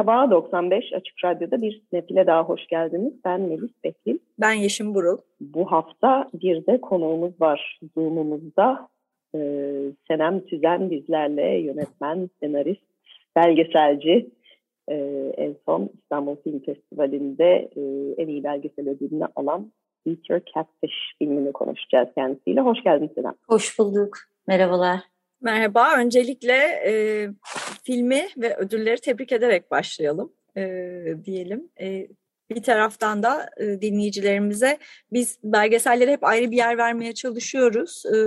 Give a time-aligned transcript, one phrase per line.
[0.00, 3.12] Merhaba, 95 Açık Radyo'da bir Sinefil'e daha hoş geldiniz.
[3.24, 4.18] Ben Melis Bekil.
[4.38, 5.18] Ben Yeşim Burul.
[5.40, 8.88] Bu hafta bir de konuğumuz var Zoom'umuzda.
[9.34, 9.38] Ee,
[10.08, 12.82] Senem Tüzen bizlerle yönetmen, senarist,
[13.36, 14.30] belgeselci.
[14.88, 17.80] Ee, en son İstanbul Film Festivali'nde e,
[18.22, 19.72] en iyi belgesel ödülünü alan
[20.06, 22.60] Eat Your Catfish filmini konuşacağız kendisiyle.
[22.60, 23.34] Hoş geldin Senem.
[23.48, 24.18] Hoş bulduk.
[24.46, 25.00] Merhabalar.
[25.40, 25.88] Merhaba.
[25.98, 26.54] Öncelikle
[26.86, 26.92] e,
[27.82, 30.62] filmi ve ödülleri tebrik ederek başlayalım e,
[31.24, 31.70] diyelim.
[31.80, 32.08] E,
[32.50, 34.78] bir taraftan da e, dinleyicilerimize
[35.12, 38.02] biz belgesellere hep ayrı bir yer vermeye çalışıyoruz.
[38.06, 38.18] E,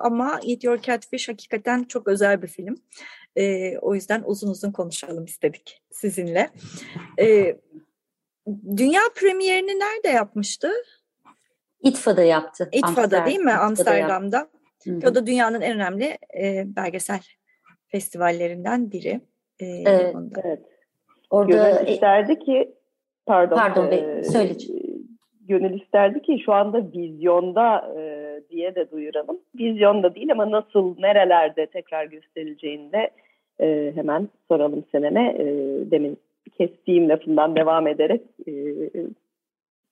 [0.00, 2.74] ama Eat Your Catfish hakikaten çok özel bir film.
[3.36, 6.50] E, o yüzden uzun uzun konuşalım istedik sizinle.
[7.18, 7.56] E,
[8.76, 10.72] dünya premierini nerede yapmıştı?
[11.82, 12.68] İTFA'da yaptı.
[12.72, 13.50] İTFA'da Amsterdam, değil mi?
[13.50, 14.36] İTFA'da Amsterdam'da.
[14.86, 15.10] Yaptı.
[15.10, 17.20] O da dünyanın en önemli e, belgesel
[17.88, 19.20] festivallerinden biri.
[19.60, 20.16] E, evet.
[20.44, 20.60] evet.
[21.30, 22.74] Orada Gönül isterdi ki
[23.26, 24.84] pardon, pardon e, söyleyeceğim.
[25.40, 29.40] Gönül isterdi ki şu anda vizyonda e, diye de duyuralım.
[29.58, 33.10] Vizyonda değil ama nasıl, nerelerde tekrar gösterileceğinde
[33.60, 35.36] e, hemen soralım Senem'e.
[35.38, 35.46] E,
[35.90, 36.18] demin
[36.58, 38.52] kestiğim lafından devam ederek e,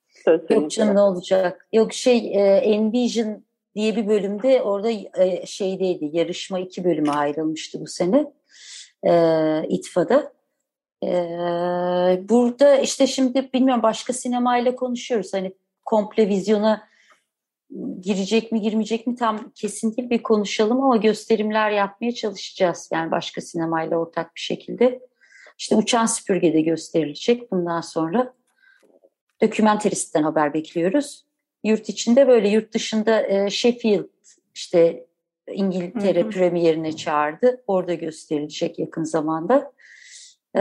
[0.08, 1.68] söz Yok canım ne olacak?
[1.72, 3.42] Yok şey e, Envision
[3.74, 8.32] diye bir bölümde orada e, şeydeydi yarışma iki bölüme ayrılmıştı bu sene
[9.02, 9.12] e,
[9.68, 10.32] İTFA'da.
[11.04, 11.08] E,
[12.28, 15.52] burada işte şimdi bilmiyorum başka sinemayla konuşuyoruz hani
[15.84, 16.88] komple vizyona
[18.00, 23.40] girecek mi girmeyecek mi tam kesin değil bir konuşalım ama gösterimler yapmaya çalışacağız yani başka
[23.40, 25.00] sinemayla ortak bir şekilde.
[25.58, 28.34] İşte Uçan Süpürge'de gösterilecek bundan sonra.
[29.42, 31.26] Dokümenteristen haber bekliyoruz
[31.64, 34.04] yurt içinde böyle yurt dışında e, Sheffield
[34.54, 35.06] işte
[35.52, 36.30] İngiltere hı hı.
[36.30, 37.62] premierine çağırdı.
[37.66, 39.72] Orada gösterilecek yakın zamanda.
[40.56, 40.60] Ee,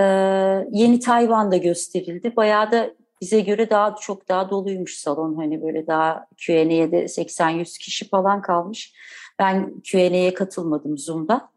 [0.71, 2.35] yeni Tayvan'da gösterildi.
[2.35, 2.91] Bayağı da
[3.21, 5.35] bize göre daha çok daha doluymuş salon.
[5.35, 8.93] Hani böyle daha Q&A'ye de 80-100 kişi falan kalmış.
[9.39, 11.51] Ben Q&A'ye katılmadım Zoom'da.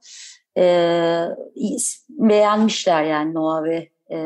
[0.59, 1.27] Ee,
[2.11, 4.19] beğenmişler yani Noah ve e,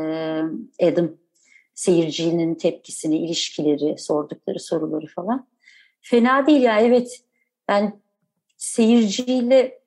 [0.87, 1.11] Adam
[1.79, 5.47] seyircinin tepkisini, ilişkileri, sordukları soruları falan.
[6.01, 7.21] Fena değil ya evet.
[7.71, 7.93] Yani
[8.57, 9.79] seyirciyle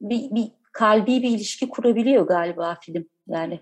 [0.00, 3.60] bir, bir kalbi bir ilişki kurabiliyor galiba film yani.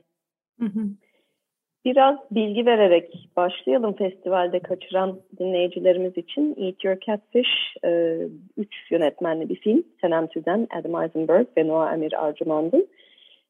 [1.85, 6.57] Biraz bilgi vererek başlayalım festivalde kaçıran dinleyicilerimiz için.
[6.59, 8.19] Eat Your Catfish, e,
[8.57, 9.85] üç yönetmenli bir film.
[10.01, 12.89] Senem Tüzen, Adam Eisenberg ve Noah Emir Arjumand'ın.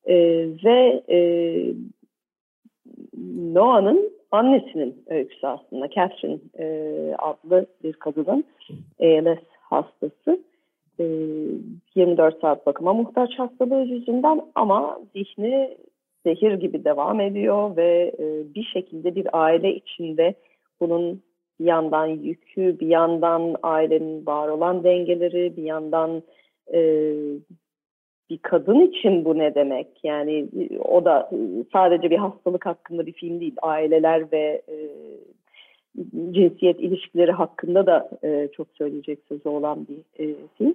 [0.06, 0.14] E,
[0.64, 1.18] ve e,
[3.52, 5.90] Noah'nın annesinin öyküsü aslında.
[5.90, 6.66] Catherine e,
[7.18, 8.44] adlı bir kadının
[9.00, 10.40] ALS hastası.
[11.00, 11.04] E,
[11.94, 15.76] 24 saat bakıma muhtaç hastalığı yüzünden ama zihni
[16.26, 20.34] zehir gibi devam ediyor ve e, bir şekilde bir aile içinde
[20.80, 21.22] bunun
[21.60, 26.22] bir yandan yükü, bir yandan ailenin var olan dengeleri, bir yandan
[26.74, 26.80] e,
[28.30, 29.86] bir kadın için bu ne demek?
[30.02, 30.48] Yani
[30.84, 31.30] o da
[31.72, 33.56] sadece bir hastalık hakkında bir film değil.
[33.62, 34.76] Aileler ve e,
[36.32, 40.74] cinsiyet ilişkileri hakkında da e, çok söyleyecek sözü olan bir e, film.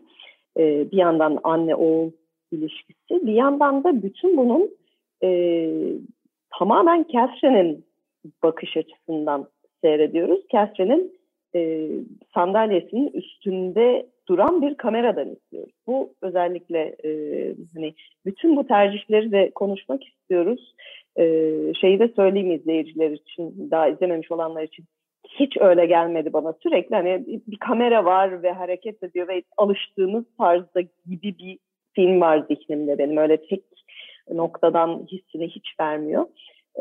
[0.57, 2.11] E, bir yandan anne oğul
[2.51, 4.69] ilişkisi, bir yandan da bütün bunun
[5.23, 5.69] e,
[6.59, 7.85] tamamen Catherine'in
[8.43, 9.47] bakış açısından
[9.81, 10.39] seyrediyoruz.
[10.51, 11.19] Catherine'in
[11.55, 11.89] e,
[12.33, 15.73] sandalyesinin üstünde duran bir kameradan izliyoruz.
[15.87, 17.09] Bu özellikle e,
[17.75, 17.93] hani
[18.25, 20.75] bütün bu tercihleri de konuşmak istiyoruz.
[21.19, 21.23] E,
[21.81, 24.85] şeyi de söyleyeyim izleyiciler için, daha izlememiş olanlar için
[25.29, 26.53] hiç öyle gelmedi bana.
[26.63, 31.57] Sürekli hani bir kamera var ve hareket ediyor ve alıştığımız tarzda gibi bir
[31.93, 33.17] film var zihnimde benim.
[33.17, 33.63] Öyle tek
[34.31, 36.25] noktadan hissini hiç vermiyor.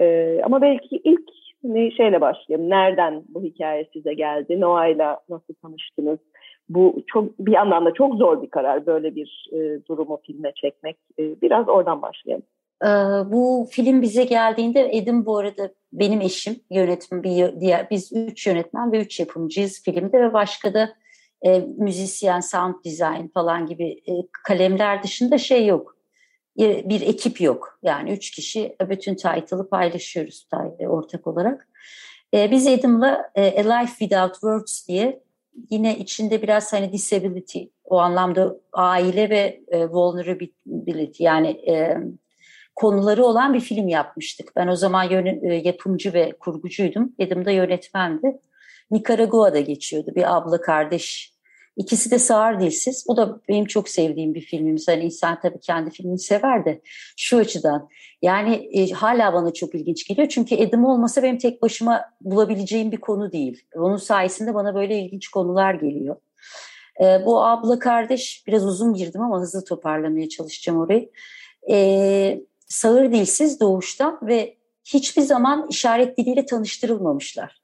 [0.01, 1.29] Ee, ama belki ilk
[1.63, 2.71] hani şeyle başlayalım.
[2.71, 4.61] Nereden bu hikaye size geldi?
[4.61, 6.19] Noah'yla nasıl tanıştınız?
[6.69, 10.97] Bu çok bir yandan da çok zor bir karar böyle bir e, durumu filme çekmek.
[11.19, 12.45] E, biraz oradan başlayalım.
[12.85, 12.89] Ee,
[13.33, 18.93] bu film bize geldiğinde Edim bu arada benim eşim yönetim bir diğer biz üç yönetmen
[18.93, 20.91] ve üç yapımcıyız filmde ve başka da
[21.43, 24.13] e, müzisyen, sound design falan gibi e,
[24.45, 25.97] kalemler dışında şey yok.
[26.59, 27.79] bir ekip yok.
[27.83, 30.49] Yani üç kişi bütün title'ı paylaşıyoruz
[30.81, 31.69] ortak olarak.
[32.35, 35.23] E, biz Adam'la e, A Life Without Words diye
[35.71, 41.97] yine içinde biraz hani disability o anlamda aile ve e, vulnerability yani e,
[42.77, 44.53] konuları olan bir film yapmıştık.
[44.57, 47.13] Ben o zaman yön, e, yapımcı ve kurgucuydum.
[47.19, 48.41] Edim de yönetmendi.
[48.91, 50.13] Nikaragua'da geçiyordu.
[50.15, 51.33] Bir abla kardeş
[51.79, 53.05] İkisi de sağır dilsiz.
[53.09, 54.89] Bu da benim çok sevdiğim bir filmimiz.
[54.89, 56.81] Hani insan tabii kendi filmini sever de
[57.17, 57.89] şu açıdan.
[58.23, 60.29] Yani e, hala bana çok ilginç geliyor.
[60.29, 63.63] Çünkü Edim olmasa benim tek başıma bulabileceğim bir konu değil.
[63.75, 66.17] Onun sayesinde bana böyle ilginç konular geliyor.
[67.01, 71.11] E, bu abla kardeş biraz uzun girdim ama hızlı toparlamaya çalışacağım orayı.
[71.71, 77.58] E, sağır dilsiz doğuştan ve hiçbir zaman işaret diliyle tanıştırılmamışlar.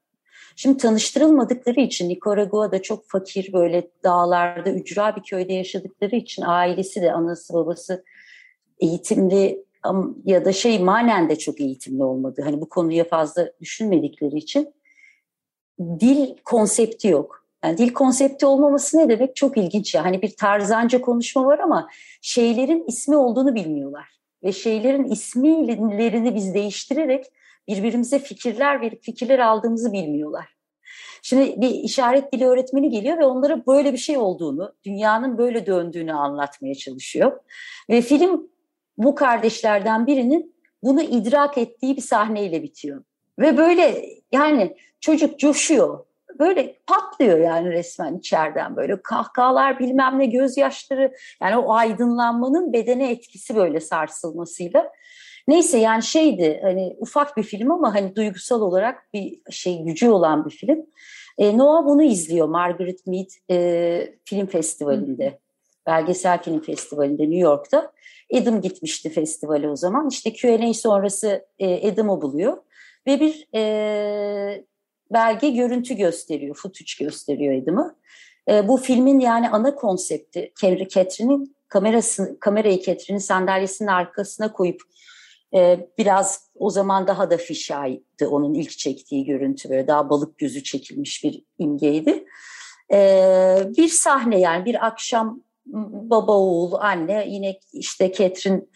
[0.56, 7.12] Şimdi tanıştırılmadıkları için Nikaragua'da çok fakir böyle dağlarda ücra bir köyde yaşadıkları için ailesi de
[7.12, 8.04] anası babası
[8.80, 9.64] eğitimli
[10.24, 12.42] ya da şey manen de çok eğitimli olmadı.
[12.44, 14.74] Hani bu konuya fazla düşünmedikleri için
[15.80, 17.44] dil konsepti yok.
[17.64, 19.36] Yani dil konsepti olmaması ne demek?
[19.36, 20.04] Çok ilginç ya.
[20.04, 21.88] Hani bir tarzanca konuşma var ama
[22.22, 24.08] şeylerin ismi olduğunu bilmiyorlar.
[24.42, 27.24] Ve şeylerin isimlerini biz değiştirerek
[27.68, 30.54] birbirimize fikirler verip fikirler aldığımızı bilmiyorlar.
[31.22, 36.12] Şimdi bir işaret dili öğretmeni geliyor ve onlara böyle bir şey olduğunu, dünyanın böyle döndüğünü
[36.12, 37.40] anlatmaya çalışıyor.
[37.90, 38.48] Ve film
[38.98, 43.04] bu kardeşlerden birinin bunu idrak ettiği bir sahneyle bitiyor.
[43.38, 46.04] Ve böyle yani çocuk coşuyor.
[46.38, 53.56] Böyle patlıyor yani resmen içeriden böyle kahkahalar bilmem ne gözyaşları yani o aydınlanmanın bedene etkisi
[53.56, 54.90] böyle sarsılmasıyla
[55.48, 60.44] Neyse yani şeydi hani ufak bir film ama hani duygusal olarak bir şey gücü olan
[60.44, 60.86] bir film.
[61.38, 65.38] E, Noah bunu izliyor Margaret Mead e, Film Festivali'nde.
[65.86, 67.92] Belgesel Film Festivali'nde New York'ta.
[68.34, 70.08] Adam gitmişti festivale o zaman.
[70.08, 72.56] İşte Q&A sonrası e, Adam'ı buluyor.
[73.06, 74.64] Ve bir e,
[75.12, 77.96] belge görüntü gösteriyor, footage gösteriyor Adam'ı.
[78.50, 81.56] E, bu filmin yani ana konsepti Catherine'in
[82.40, 84.82] kamerayı Catherine'in sandalyesinin arkasına koyup
[85.54, 90.62] ee, biraz o zaman daha da fişaydı onun ilk çektiği görüntü böyle daha balık gözü
[90.62, 92.24] çekilmiş bir imgeydi.
[92.92, 98.70] Ee, bir sahne yani bir akşam baba oğul anne yine işte Ketrin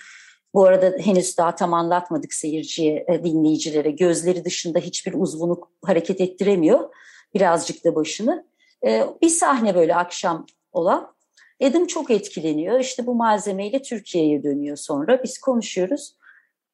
[0.54, 3.90] bu arada henüz daha tam anlatmadık seyirciye, dinleyicilere.
[3.90, 6.94] Gözleri dışında hiçbir uzvunu hareket ettiremiyor.
[7.34, 8.46] Birazcık da başını.
[8.86, 11.14] Ee, bir sahne böyle akşam olan.
[11.60, 12.81] Edim çok etkileniyor.
[12.81, 15.22] İşte bu malzemeyle Türkiye'ye dönüyor sonra.
[15.22, 16.18] Biz konuşuyoruz.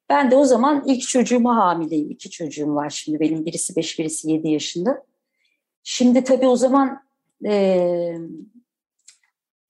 [0.09, 2.11] Ben de o zaman ilk çocuğuma hamileyim.
[2.11, 3.19] İki çocuğum var şimdi.
[3.19, 5.03] Benim birisi beş, birisi yedi yaşında.
[5.83, 7.01] Şimdi tabii o zaman
[7.45, 8.17] e,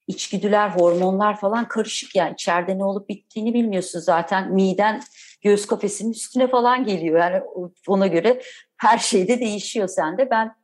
[0.07, 2.33] içgüdüler, hormonlar falan karışık yani.
[2.33, 4.53] içeride ne olup bittiğini bilmiyorsun zaten.
[4.53, 5.01] Miden
[5.41, 7.19] göğüs kafesinin üstüne falan geliyor.
[7.19, 7.41] Yani
[7.87, 8.41] ona göre
[8.77, 10.29] her şeyde değişiyor sende.
[10.29, 10.55] Ben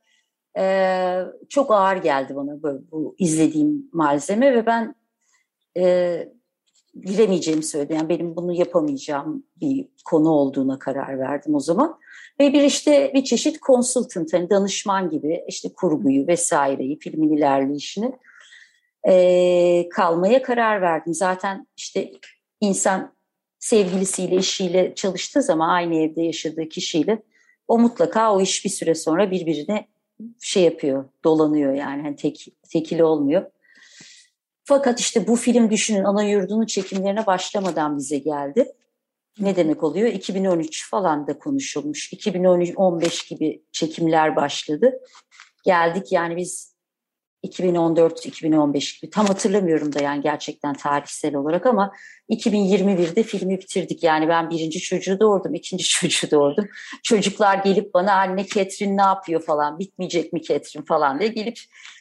[0.57, 4.95] e, çok ağır geldi bana böyle bu izlediğim malzeme ve ben
[5.77, 6.27] e,
[7.05, 7.93] giremeyeceğimi söyledi.
[7.93, 11.99] Yani benim bunu yapamayacağım bir konu olduğuna karar verdim o zaman.
[12.39, 18.11] Ve bir işte bir çeşit consultant, hani danışman gibi işte kurguyu vesaireyi, filmin ilerleyişini
[19.07, 21.13] e, kalmaya karar verdim.
[21.13, 22.11] Zaten işte
[22.61, 23.13] insan
[23.59, 27.23] sevgilisiyle, eşiyle çalıştığı zaman aynı evde yaşadığı kişiyle
[27.67, 29.87] o mutlaka o iş bir süre sonra birbirine
[30.41, 33.45] şey yapıyor, dolanıyor yani hani tek, tekili olmuyor.
[34.71, 38.71] Fakat işte bu film düşünün ana yurdunun çekimlerine başlamadan bize geldi.
[39.39, 40.07] Ne demek oluyor?
[40.07, 42.13] 2013 falan da konuşulmuş.
[42.13, 44.99] 2015 gibi çekimler başladı.
[45.63, 46.75] Geldik yani biz
[47.45, 51.93] 2014-2015 gibi tam hatırlamıyorum da yani gerçekten tarihsel olarak ama
[52.31, 54.03] 2021'de filmi bitirdik.
[54.03, 56.67] Yani ben birinci çocuğu doğurdum, ikinci çocuğu doğurdum.
[57.03, 61.57] Çocuklar gelip bana anne Ketrin ne yapıyor falan, bitmeyecek mi Ketrin falan diye gelip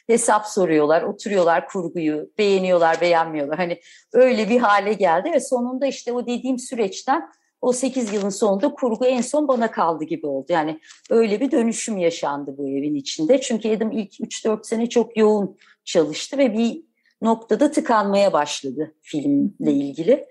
[0.07, 3.57] hesap soruyorlar, oturuyorlar kurguyu, beğeniyorlar, beğenmiyorlar.
[3.57, 3.79] Hani
[4.13, 7.29] öyle bir hale geldi ve sonunda işte o dediğim süreçten
[7.61, 10.45] o 8 yılın sonunda kurgu en son bana kaldı gibi oldu.
[10.49, 13.41] Yani öyle bir dönüşüm yaşandı bu evin içinde.
[13.41, 16.90] Çünkü Edim ilk 3-4 sene çok yoğun çalıştı ve bir
[17.21, 20.27] noktada tıkanmaya başladı filmle ilgili.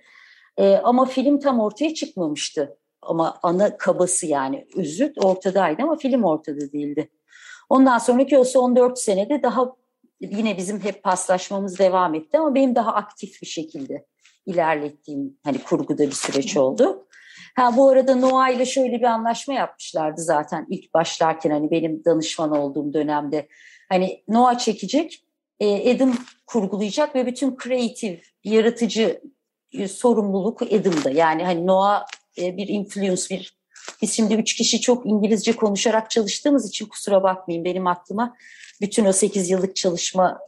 [0.56, 2.76] Ee, ama film tam ortaya çıkmamıştı.
[3.02, 7.10] Ama ana kabası yani özü ortadaydı ama film ortada değildi.
[7.68, 9.76] Ondan sonraki o son 4 senede daha
[10.20, 14.06] yine bizim hep paslaşmamız devam etti ama benim daha aktif bir şekilde
[14.46, 17.06] ilerlettiğim hani kurguda bir süreç oldu.
[17.56, 22.56] Ha bu arada Noah ile şöyle bir anlaşma yapmışlardı zaten ilk başlarken hani benim danışman
[22.56, 23.48] olduğum dönemde.
[23.88, 25.24] Hani Noah çekecek,
[25.60, 26.14] e, Adam
[26.46, 29.20] kurgulayacak ve bütün kreatif, yaratıcı
[29.72, 31.10] e, sorumluluk Adam'da.
[31.10, 32.06] Yani hani Noah
[32.38, 33.60] e, bir influence, bir
[34.02, 38.36] biz şimdi üç kişi çok İngilizce konuşarak çalıştığımız için kusura bakmayın benim aklıma
[38.80, 40.40] bütün o sekiz yıllık çalışma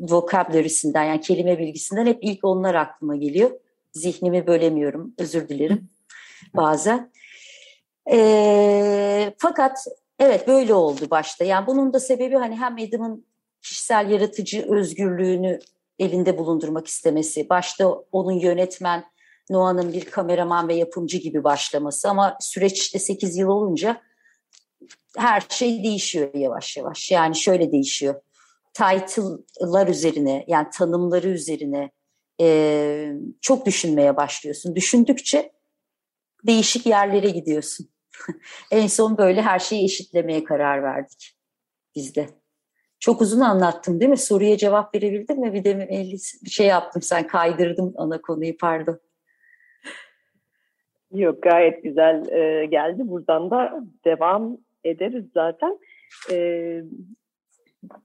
[0.00, 3.50] vokabülörisinden yani kelime bilgisinden hep ilk onlar aklıma geliyor.
[3.92, 5.88] Zihnimi bölemiyorum özür dilerim
[6.56, 7.12] bazen.
[8.12, 9.78] E, fakat
[10.18, 11.44] evet böyle oldu başta.
[11.44, 13.24] Yani bunun da sebebi hani hem Adam'ın
[13.68, 15.60] kişisel yaratıcı özgürlüğünü
[15.98, 17.48] elinde bulundurmak istemesi.
[17.48, 19.04] Başta onun yönetmen
[19.50, 24.00] Noah'nın bir kameraman ve yapımcı gibi başlaması ama süreç işte 8 yıl olunca
[25.16, 27.10] her şey değişiyor yavaş yavaş.
[27.10, 28.20] Yani şöyle değişiyor.
[28.74, 31.90] Title'lar üzerine yani tanımları üzerine
[32.40, 34.76] e, çok düşünmeye başlıyorsun.
[34.76, 35.52] Düşündükçe
[36.46, 37.88] değişik yerlere gidiyorsun.
[38.70, 41.36] en son böyle her şeyi eşitlemeye karar verdik
[41.94, 42.37] biz de.
[43.00, 44.16] Çok uzun anlattım değil mi?
[44.16, 45.52] Soruya cevap verebildim mi?
[45.52, 45.88] Bir de
[46.44, 49.00] bir şey yaptım sen kaydırdım ana konuyu pardon.
[51.14, 53.02] Yok gayet güzel e, geldi.
[53.04, 55.78] Buradan da devam ederiz zaten.
[56.30, 56.80] E,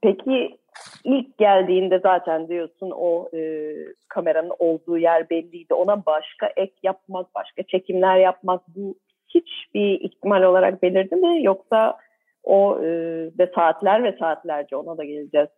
[0.02, 0.58] peki
[1.04, 3.72] ilk geldiğinde zaten diyorsun o e,
[4.08, 5.74] kameranın olduğu yer belliydi.
[5.74, 8.94] Ona başka ek yapmak, başka çekimler yapmak bu
[9.28, 11.44] hiç bir ihtimal olarak belirdi mi?
[11.44, 11.98] Yoksa
[12.44, 12.88] o e,
[13.38, 15.48] ve saatler ve saatlerce ona da geleceğiz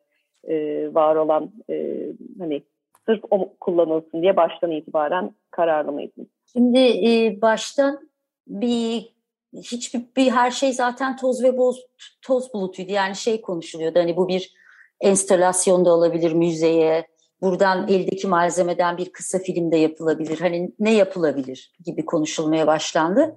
[0.45, 0.55] e,
[0.95, 2.07] var olan e,
[2.39, 2.63] hani
[3.07, 6.29] sırf o kullanılsın diye baştan itibaren kararlı mıydınız?
[6.53, 8.09] Şimdi e, baştan
[8.47, 9.17] bir
[9.53, 11.87] hiçbir bir her şey zaten toz ve boz
[12.23, 12.93] toz bulutuydu.
[12.93, 14.53] Yani şey konuşuluyordu hani bu bir
[15.01, 17.07] enstalasyonda olabilir müzeye,
[17.43, 20.41] buradan eldeki malzemeden bir kısa film de yapılabilir.
[20.41, 23.37] Hani ne yapılabilir gibi konuşulmaya başlandı.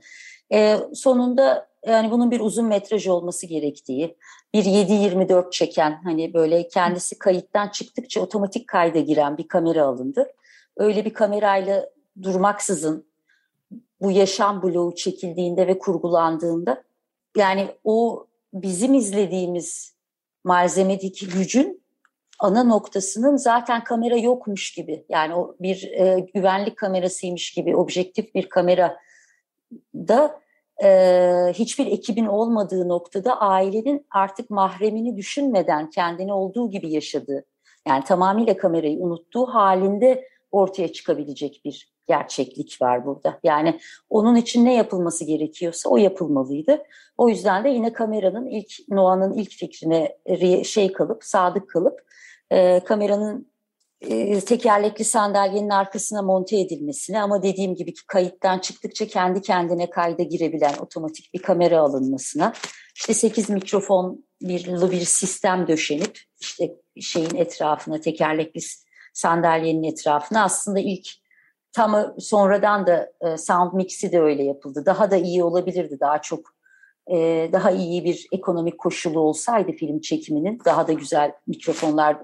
[0.54, 4.18] E, sonunda yani bunun bir uzun metraj olması gerektiği,
[4.54, 10.32] bir 7-24 çeken hani böyle kendisi kayıttan çıktıkça otomatik kayda giren bir kamera alındı.
[10.78, 11.90] Öyle bir kamerayla
[12.22, 13.06] durmaksızın
[14.02, 16.84] bu yaşam bloğu çekildiğinde ve kurgulandığında
[17.38, 19.94] yani o bizim izlediğimiz
[20.44, 21.82] malzemedeki gücün
[22.40, 28.50] ana noktasının zaten kamera yokmuş gibi yani o bir e, güvenlik kamerasıymış gibi objektif bir
[28.50, 28.98] kamera
[29.96, 30.42] da
[30.84, 37.46] e, hiçbir ekibin olmadığı noktada ailenin artık mahremini düşünmeden kendini olduğu gibi yaşadığı
[37.88, 43.40] yani tamamıyla kamerayı unuttuğu halinde ortaya çıkabilecek bir gerçeklik var burada.
[43.44, 46.84] Yani onun için ne yapılması gerekiyorsa o yapılmalıydı.
[47.18, 50.18] O yüzden de yine kameranın ilk Noah'nın ilk fikrine
[50.64, 52.02] şey kalıp sadık kalıp
[52.52, 53.49] e, kameranın
[54.02, 60.24] e, tekerlekli sandalyenin arkasına monte edilmesine ama dediğim gibi ki kayıttan çıktıkça kendi kendine kayda
[60.24, 62.54] girebilen otomatik bir kamera alınmasına
[62.96, 68.62] işte 8 mikrofon bir, bir sistem döşenip işte şeyin etrafına tekerlekli
[69.14, 71.08] sandalyenin etrafına aslında ilk
[71.72, 74.84] tam sonradan da e, sound mix'i de öyle yapıldı.
[74.86, 76.00] Daha da iyi olabilirdi.
[76.00, 76.40] Daha çok
[77.12, 82.18] e, daha iyi bir ekonomik koşulu olsaydı film çekiminin daha da güzel mikrofonlar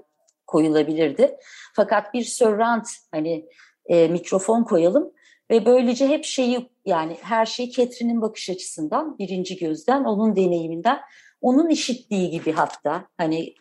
[0.46, 1.36] koyulabilirdi.
[1.74, 3.46] Fakat bir surround hani
[3.86, 5.12] e, mikrofon koyalım
[5.50, 11.00] ve böylece hep şeyi yani her şey Catherine'in bakış açısından birinci gözden onun deneyiminden
[11.40, 13.54] onun işittiği gibi hatta hani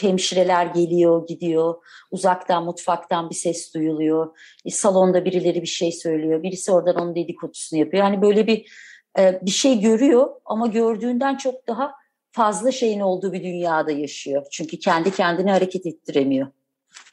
[0.00, 1.74] hemşireler geliyor gidiyor
[2.10, 7.80] uzaktan mutfaktan bir ses duyuluyor e, salonda birileri bir şey söylüyor birisi oradan onun dedikodusunu
[7.80, 8.72] yapıyor yani böyle bir
[9.18, 12.01] e, bir şey görüyor ama gördüğünden çok daha
[12.32, 14.46] fazla şeyin olduğu bir dünyada yaşıyor.
[14.50, 16.46] Çünkü kendi kendini hareket ettiremiyor.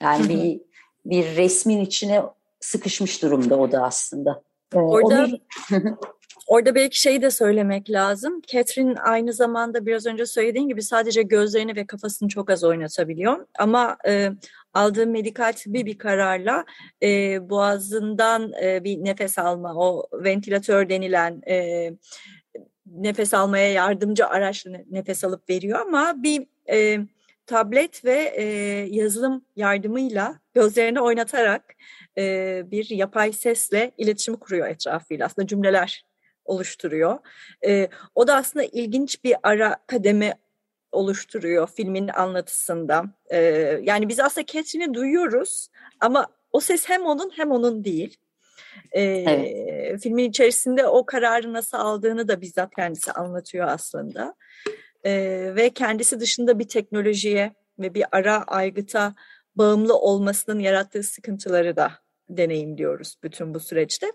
[0.01, 0.61] Yani bir
[1.05, 2.21] bir resmin içine
[2.59, 4.43] sıkışmış durumda o da aslında.
[4.75, 5.27] Ee, orada
[6.47, 8.41] orada belki şeyi de söylemek lazım.
[8.47, 13.45] Catherine aynı zamanda biraz önce söylediğin gibi sadece gözlerini ve kafasını çok az oynatabiliyor.
[13.59, 14.31] Ama e,
[14.73, 16.65] aldığı medikal tıbbi bir kararla
[17.03, 21.89] e, boğazından e, bir nefes alma, o ventilatör denilen e,
[22.91, 26.99] nefes almaya yardımcı araçla nefes alıp veriyor ama bir e,
[27.45, 28.43] tablet ve e,
[28.89, 31.63] yazılım yardımıyla gözlerini oynatarak
[32.17, 35.25] e, bir yapay sesle iletişim kuruyor etrafıyla.
[35.25, 36.05] Aslında cümleler
[36.45, 37.19] oluşturuyor.
[37.65, 40.33] E, o da aslında ilginç bir ara kademe
[40.91, 43.05] oluşturuyor filmin anlatısında.
[43.29, 43.37] E,
[43.83, 45.67] yani biz aslında Catherine'i duyuyoruz
[45.99, 48.17] ama o ses hem onun hem onun değil.
[48.91, 50.01] E, evet.
[50.03, 54.35] Filmin içerisinde o kararı nasıl aldığını da bizzat kendisi anlatıyor aslında.
[55.03, 55.11] E,
[55.55, 59.15] ve kendisi dışında bir teknolojiye ve bir ara aygıta
[59.55, 61.91] bağımlı olmasının yarattığı sıkıntıları da
[62.29, 64.11] deneyimliyoruz bütün bu süreçte.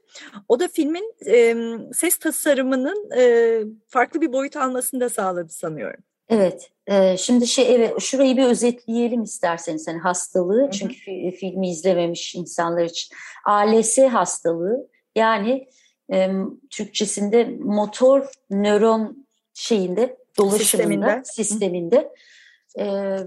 [0.48, 1.56] O da filmin e,
[1.92, 6.04] ses tasarımının e, farklı bir boyut almasını da sağladı sanıyorum.
[6.28, 10.62] Evet, e, şimdi şey evet şurayı bir özetleyelim isterseniz hani hastalığı.
[10.62, 10.70] Hı hı.
[10.70, 13.16] çünkü filmi izlememiş insanlar için.
[13.44, 15.68] ALS hastalığı yani
[16.12, 16.30] e,
[16.70, 21.96] Türkçesinde motor nöron şeyinde dolaşımında sisteminde, sisteminde.
[21.96, 22.08] e,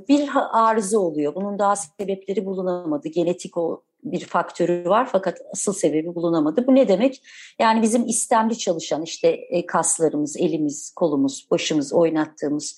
[0.08, 1.36] bir arıza oluyor.
[1.36, 3.08] Bunun daha sebepleri bulunamadı.
[3.08, 6.68] Genetik o bir faktörü var fakat asıl sebebi bulunamadı.
[6.68, 7.24] Bu ne demek?
[7.60, 12.76] Yani bizim istemli çalışan işte e, kaslarımız, elimiz, kolumuz, başımız oynattığımız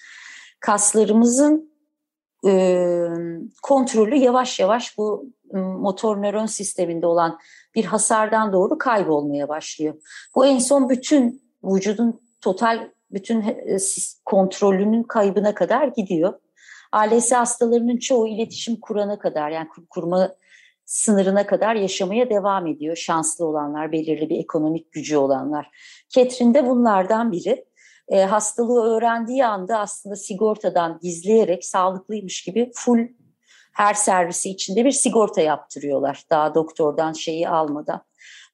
[0.60, 1.72] kaslarımızın
[2.48, 2.78] e,
[3.64, 7.40] kontrolü yavaş yavaş bu motor nöron sisteminde olan
[7.76, 9.96] bir hasardan doğru kaybolmaya başlıyor.
[10.36, 13.78] Bu en son bütün vücudun total bütün e,
[14.26, 16.34] kontrolünün kaybına kadar gidiyor.
[16.92, 20.36] ALS hastalarının çoğu iletişim kurana kadar yani kurma
[20.86, 22.96] sınırına kadar yaşamaya devam ediyor.
[22.96, 25.70] Şanslı olanlar, belirli bir ekonomik gücü olanlar.
[26.10, 27.66] Ketrin de bunlardan biri.
[28.08, 33.08] E, hastalığı öğrendiği anda aslında sigortadan gizleyerek sağlıklıymış gibi full
[33.74, 36.24] her servisi içinde bir sigorta yaptırıyorlar.
[36.30, 38.02] Daha doktordan şeyi almadan.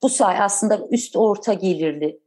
[0.03, 2.19] Bu say aslında üst orta gelirli,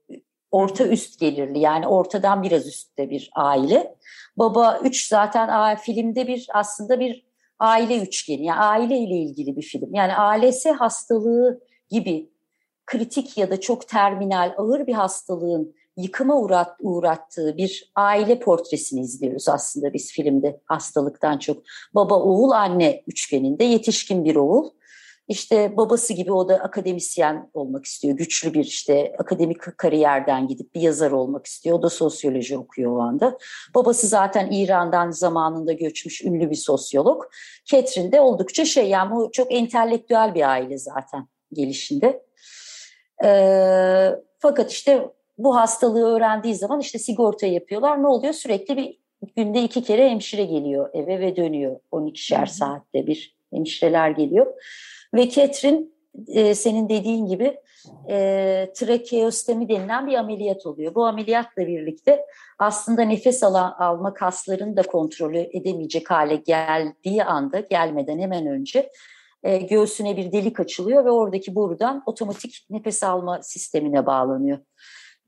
[0.50, 3.94] orta üst gelirli yani ortadan biraz üstte bir aile.
[4.36, 7.28] Baba 3 zaten filmde bir aslında bir
[7.58, 9.94] aile üçgeni, yani aile ile ilgili bir film.
[9.94, 12.30] Yani ALS hastalığı gibi
[12.86, 19.48] kritik ya da çok terminal, ağır bir hastalığın yıkıma uğrat, uğrattığı bir aile portresini izliyoruz
[19.48, 21.62] aslında biz filmde hastalıktan çok.
[21.94, 24.70] Baba, oğul, anne üçgeninde yetişkin bir oğul
[25.28, 28.16] işte babası gibi o da akademisyen olmak istiyor.
[28.16, 31.78] Güçlü bir işte akademik kariyerden gidip bir yazar olmak istiyor.
[31.78, 33.38] O da sosyoloji okuyor o anda.
[33.74, 37.22] Babası zaten İran'dan zamanında göçmüş ünlü bir sosyolog.
[37.64, 42.22] Catherine de oldukça şey yani bu çok entelektüel bir aile zaten gelişinde.
[43.24, 45.08] Ee, fakat işte
[45.38, 48.02] bu hastalığı öğrendiği zaman işte sigorta yapıyorlar.
[48.02, 48.32] Ne oluyor?
[48.32, 48.98] Sürekli bir
[49.36, 51.80] günde iki kere hemşire geliyor eve ve dönüyor.
[51.92, 54.46] 12'şer saatte bir hemşireler geliyor.
[55.14, 55.84] Ve Catherine
[56.28, 57.56] e, senin dediğin gibi
[58.08, 60.94] e, trakeostomi denilen bir ameliyat oluyor.
[60.94, 62.24] Bu ameliyatla birlikte
[62.58, 68.90] aslında nefes alan, alma kaslarını da kontrolü edemeyecek hale geldiği anda, gelmeden hemen önce
[69.42, 74.58] e, göğsüne bir delik açılıyor ve oradaki borudan otomatik nefes alma sistemine bağlanıyor.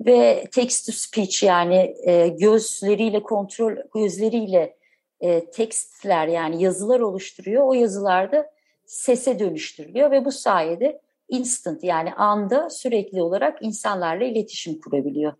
[0.06, 4.76] Ve text to speech yani e, gözleriyle kontrol, gözleriyle
[5.20, 7.66] e, tekstler yani yazılar oluşturuyor.
[7.66, 8.50] O yazılarda
[8.90, 15.32] sese dönüştürülüyor ve bu sayede instant yani anda sürekli olarak insanlarla iletişim kurabiliyor.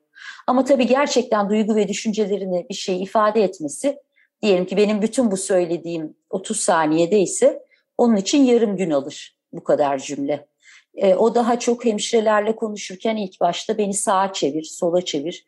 [0.47, 3.99] Ama tabii gerçekten duygu ve düşüncelerini bir şey ifade etmesi
[4.43, 7.63] diyelim ki benim bütün bu söylediğim 30 saniyede ise
[7.99, 10.47] onun için yarım gün alır bu kadar cümle.
[10.95, 15.45] E, o daha çok hemşirelerle konuşurken ilk başta beni sağa çevir, sola çevir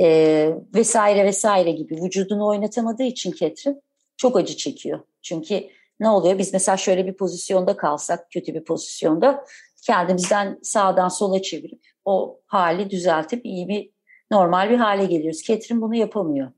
[0.00, 3.82] e, vesaire vesaire gibi vücudunu oynatamadığı için Ketrin
[4.16, 5.00] çok acı çekiyor.
[5.22, 6.38] Çünkü ne oluyor?
[6.38, 9.44] Biz mesela şöyle bir pozisyonda kalsak, kötü bir pozisyonda
[9.82, 13.90] kendimizden sağdan sola çevirip o hali düzeltip iyi bir
[14.30, 15.42] normal bir hale geliyoruz.
[15.42, 16.52] Ketrin bunu yapamıyor.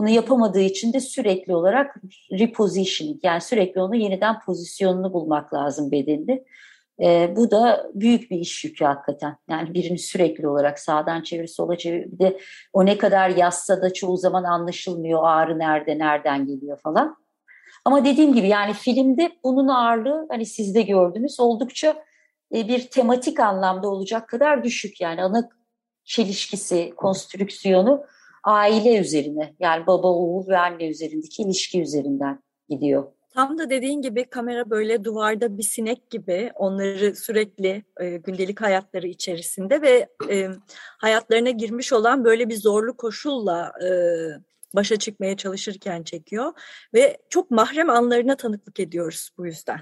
[0.00, 1.96] Bunu yapamadığı için de sürekli olarak
[2.32, 6.44] repositioning yani sürekli onu yeniden pozisyonunu bulmak lazım bedeninde.
[7.02, 9.36] E, bu da büyük bir iş yükü hakikaten.
[9.48, 12.12] Yani birini sürekli olarak sağdan çevir, sola çevir.
[12.12, 12.38] Bir de
[12.72, 17.16] o ne kadar yazsa da çoğu zaman anlaşılmıyor ağrı nerede, nereden geliyor falan.
[17.84, 22.04] Ama dediğim gibi yani filmde bunun ağırlığı hani siz de gördünüz oldukça
[22.54, 25.00] e, bir tematik anlamda olacak kadar düşük.
[25.00, 25.48] Yani ana
[26.04, 28.04] çelişkisi, konstrüksiyonu
[28.44, 33.12] aile üzerine yani baba, oğul ve anne üzerindeki ilişki üzerinden gidiyor.
[33.34, 39.06] Tam da dediğin gibi kamera böyle duvarda bir sinek gibi onları sürekli e, gündelik hayatları
[39.06, 40.48] içerisinde ve e,
[40.98, 43.90] hayatlarına girmiş olan böyle bir zorlu koşulla e,
[44.74, 46.52] başa çıkmaya çalışırken çekiyor
[46.94, 49.80] ve çok mahrem anlarına tanıklık ediyoruz bu yüzden.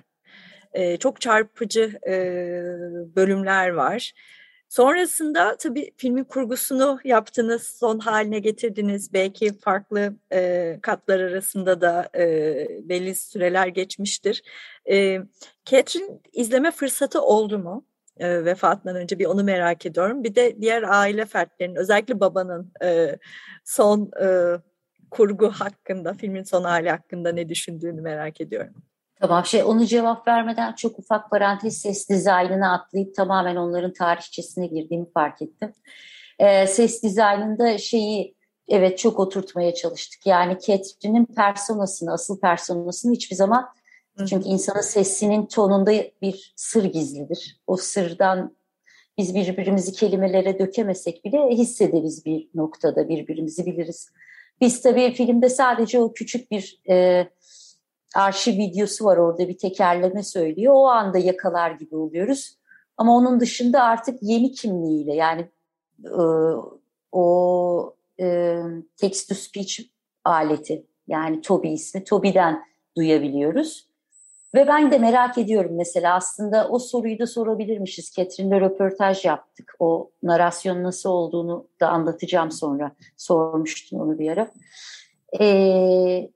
[0.73, 2.15] E, çok çarpıcı e,
[3.17, 4.13] bölümler var.
[4.69, 9.13] Sonrasında tabii filmin kurgusunu yaptınız, son haline getirdiniz.
[9.13, 12.25] Belki farklı e, katlar arasında da e,
[12.83, 14.43] belli süreler geçmiştir.
[14.91, 15.19] E,
[15.65, 17.87] Catherine izleme fırsatı oldu mu?
[18.17, 20.25] E, vefatından önce bir onu merak ediyorum.
[20.25, 23.19] Bir de diğer aile fertlerinin, özellikle babanın e,
[23.65, 24.27] son e,
[25.11, 28.75] kurgu hakkında, filmin son hali hakkında ne düşündüğünü merak ediyorum.
[29.21, 35.11] Tamam şey onu cevap vermeden çok ufak parantez ses dizaynına atlayıp tamamen onların tarihçesine girdiğimi
[35.11, 35.73] fark ettim.
[36.39, 38.35] Ee, ses dizaynında şeyi
[38.69, 40.27] evet çok oturtmaya çalıştık.
[40.27, 43.69] Yani Catherine'in personasını, asıl personasını hiçbir zaman
[44.29, 45.93] çünkü insanın sesinin tonunda
[46.23, 47.61] bir sır gizlidir.
[47.67, 48.57] O sırdan
[49.19, 54.13] biz birbirimizi kelimelere dökemesek bile hissederiz bir noktada birbirimizi biliriz.
[54.61, 57.29] Biz tabii filmde sadece o küçük bir e,
[58.15, 60.75] arşiv videosu var orada bir tekerleme söylüyor.
[60.77, 62.59] O anda yakalar gibi oluyoruz.
[62.97, 65.49] Ama onun dışında artık yeni kimliğiyle yani
[66.05, 66.23] e,
[67.13, 68.59] o e,
[68.97, 69.81] text to speech
[70.25, 72.63] aleti yani Toby ismi Toby'den
[72.97, 73.88] duyabiliyoruz.
[74.55, 78.13] Ve ben de merak ediyorum mesela aslında o soruyu da sorabilirmişiz.
[78.13, 79.75] Catherine'le röportaj yaptık.
[79.79, 82.93] O narasyon nasıl olduğunu da anlatacağım sonra.
[83.17, 84.51] Sormuştum onu bir ara.
[85.41, 86.31] Ee,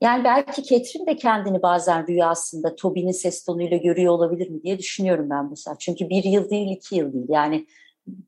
[0.00, 5.30] yani belki Catherine de kendini bazen rüyasında Toby'nin ses tonuyla görüyor olabilir mi diye düşünüyorum
[5.30, 5.76] ben mesela.
[5.78, 7.26] Çünkü bir yıl değil iki yıl değil.
[7.28, 7.66] Yani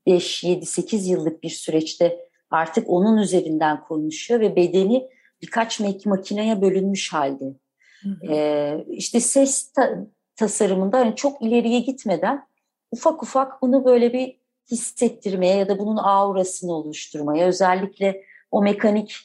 [0.07, 5.09] 5, 7, 8 yıllık bir süreçte artık onun üzerinden konuşuyor ve bedeni
[5.41, 7.45] birkaç makineye bölünmüş halde.
[8.29, 12.47] Ee, işte ses ta tasarımında hani çok ileriye gitmeden
[12.91, 14.37] ufak ufak bunu böyle bir
[14.71, 19.15] hissettirmeye ya da bunun aurasını oluşturmaya özellikle o mekanik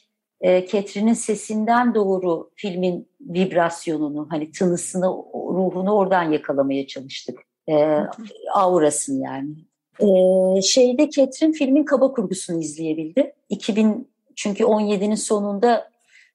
[0.41, 7.39] e, Catherine'in sesinden doğru filmin vibrasyonunu hani tınısını ruhunu oradan yakalamaya çalıştık.
[7.69, 7.99] E,
[8.53, 9.49] aurasını yani.
[9.99, 13.33] E, şeyde Catherine filmin kaba kurgusunu izleyebildi.
[13.49, 15.89] 2000 çünkü 17'nin sonunda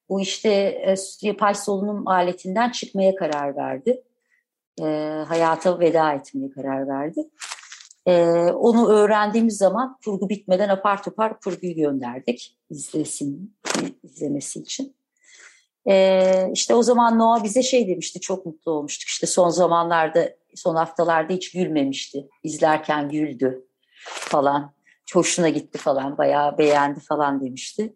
[0.09, 4.03] bu işte e, yapay solunum aletinden çıkmaya karar verdi.
[4.81, 4.85] E,
[5.27, 7.29] hayata veda etmeye karar verdi.
[8.05, 8.13] E,
[8.51, 13.55] onu öğrendiğimiz zaman kurgu bitmeden apar topar kurguyu gönderdik izlesin
[14.03, 14.95] izlemesi için.
[15.89, 19.09] E, işte o zaman Noah bize şey demişti çok mutlu olmuştuk.
[19.09, 22.27] İşte son zamanlarda son haftalarda hiç gülmemişti.
[22.43, 23.65] İzlerken güldü
[24.05, 24.73] falan.
[25.13, 27.93] Hoşuna gitti falan bayağı beğendi falan demişti.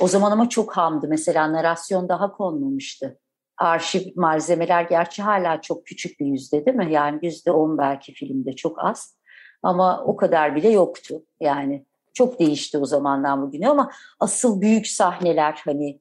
[0.00, 1.06] O zaman ama çok hamdı.
[1.08, 3.18] Mesela narasyon daha konmamıştı.
[3.56, 6.92] Arşiv malzemeler gerçi hala çok küçük bir yüzde değil mi?
[6.92, 9.18] Yani yüzde on belki filmde çok az.
[9.62, 11.22] Ama o kadar bile yoktu.
[11.40, 16.00] Yani çok değişti o zamandan bugüne ama asıl büyük sahneler hani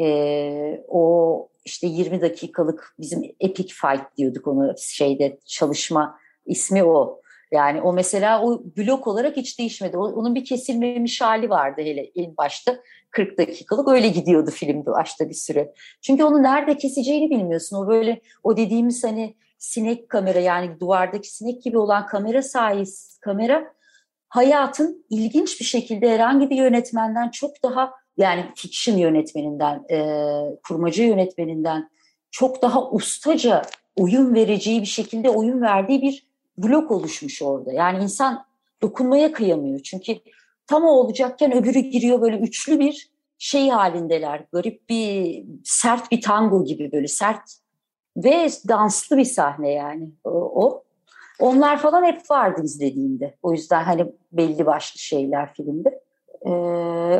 [0.00, 7.19] e, o işte 20 dakikalık bizim epic fight diyorduk onu şeyde çalışma ismi o.
[7.52, 9.96] Yani o mesela o blok olarak hiç değişmedi.
[9.96, 12.80] onun bir kesilmemiş hali vardı hele ilk başta.
[13.10, 15.72] 40 dakikalık öyle gidiyordu filmde başta bir süre.
[16.02, 17.76] Çünkü onu nerede keseceğini bilmiyorsun.
[17.76, 23.72] O böyle o dediğimiz hani sinek kamera yani duvardaki sinek gibi olan kamera sayes kamera
[24.28, 29.98] hayatın ilginç bir şekilde herhangi bir yönetmenden çok daha yani fiction yönetmeninden, e,
[30.68, 31.90] kurmaca yönetmeninden
[32.30, 33.62] çok daha ustaca
[33.96, 36.29] oyun vereceği bir şekilde oyun verdiği bir
[36.62, 37.72] blok oluşmuş orada.
[37.72, 38.44] Yani insan
[38.82, 39.78] dokunmaya kıyamıyor.
[39.78, 40.16] Çünkü
[40.66, 44.44] tam o olacakken öbürü giriyor böyle üçlü bir şey halindeler.
[44.52, 47.42] Garip bir sert bir tango gibi böyle sert
[48.16, 50.64] ve danslı bir sahne yani o.
[50.64, 50.84] o.
[51.38, 53.34] Onlar falan hep vardı izlediğimde.
[53.42, 56.00] O yüzden hani belli başlı şeyler filmde.
[56.46, 56.50] Ee,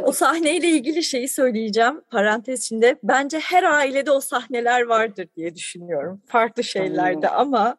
[0.01, 2.97] o sahneyle ilgili şeyi söyleyeceğim parantez içinde.
[3.03, 6.23] Bence her ailede o sahneler vardır diye düşünüyorum.
[6.27, 7.77] Farklı şeylerde ama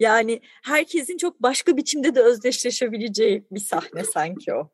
[0.00, 4.70] yani herkesin çok başka biçimde de özdeşleşebileceği bir sahne sanki o.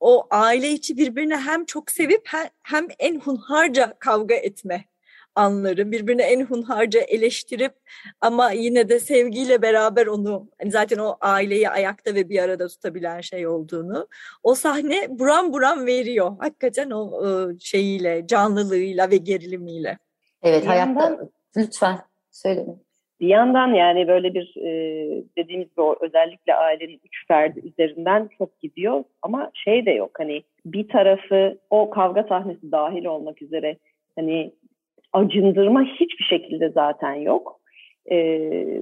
[0.00, 2.28] O aile içi birbirini hem çok sevip
[2.62, 4.84] hem en hunharca kavga etme
[5.34, 7.72] anları birbirine en hunharca eleştirip
[8.20, 13.20] ama yine de sevgiyle beraber onu hani zaten o aileyi ayakta ve bir arada tutabilen
[13.20, 14.08] şey olduğunu
[14.42, 19.98] o sahne buram buram veriyor hakikaten o e, şeyiyle canlılığıyla ve gerilimiyle.
[20.42, 21.98] Evet bir hayatta yandan, lütfen
[22.30, 22.82] söyleyin.
[23.20, 24.70] Bir yandan yani böyle bir e,
[25.38, 30.42] dediğimiz gibi o özellikle ailenin üç ferdi üzerinden çok gidiyor ama şey de yok hani
[30.64, 33.76] bir tarafı o kavga sahnesi dahil olmak üzere
[34.16, 34.52] hani
[35.12, 37.60] acındırma hiçbir şekilde zaten yok.
[38.10, 38.80] Ee,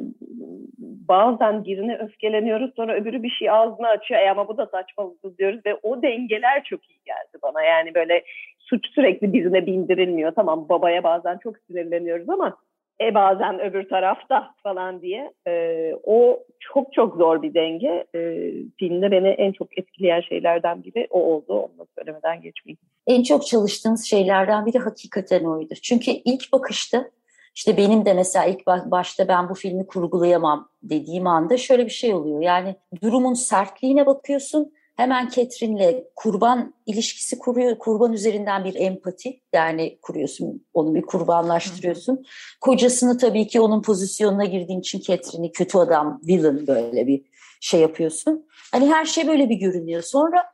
[1.08, 4.20] bazen birine öfkeleniyoruz sonra öbürü bir şey ağzını açıyor.
[4.20, 7.62] E ama bu da saçmalık diyoruz ve o dengeler çok iyi geldi bana.
[7.62, 8.24] Yani böyle
[8.58, 10.32] suç sürekli birine bindirilmiyor.
[10.34, 12.56] Tamam babaya bazen çok sinirleniyoruz ama
[13.00, 19.10] e bazen öbür tarafta falan diye e, o çok çok zor bir denge e, filmde
[19.10, 24.66] beni en çok etkileyen şeylerden biri o oldu onu söylemeden geçmeyeyim en çok çalıştığınız şeylerden
[24.66, 25.74] biri hakikaten oydu.
[25.82, 27.10] Çünkü ilk bakışta
[27.54, 32.14] işte benim de mesela ilk başta ben bu filmi kurgulayamam dediğim anda şöyle bir şey
[32.14, 32.40] oluyor.
[32.40, 34.72] Yani durumun sertliğine bakıyorsun.
[35.00, 37.78] Hemen Catherine'le kurban ilişkisi kuruyor.
[37.78, 40.66] Kurban üzerinden bir empati yani kuruyorsun.
[40.74, 42.24] Onu bir kurbanlaştırıyorsun.
[42.60, 47.22] Kocasını tabii ki onun pozisyonuna girdiğin için Catherine'i kötü adam, villain böyle bir
[47.60, 48.46] şey yapıyorsun.
[48.72, 50.02] Hani her şey böyle bir görünüyor.
[50.02, 50.44] Sonra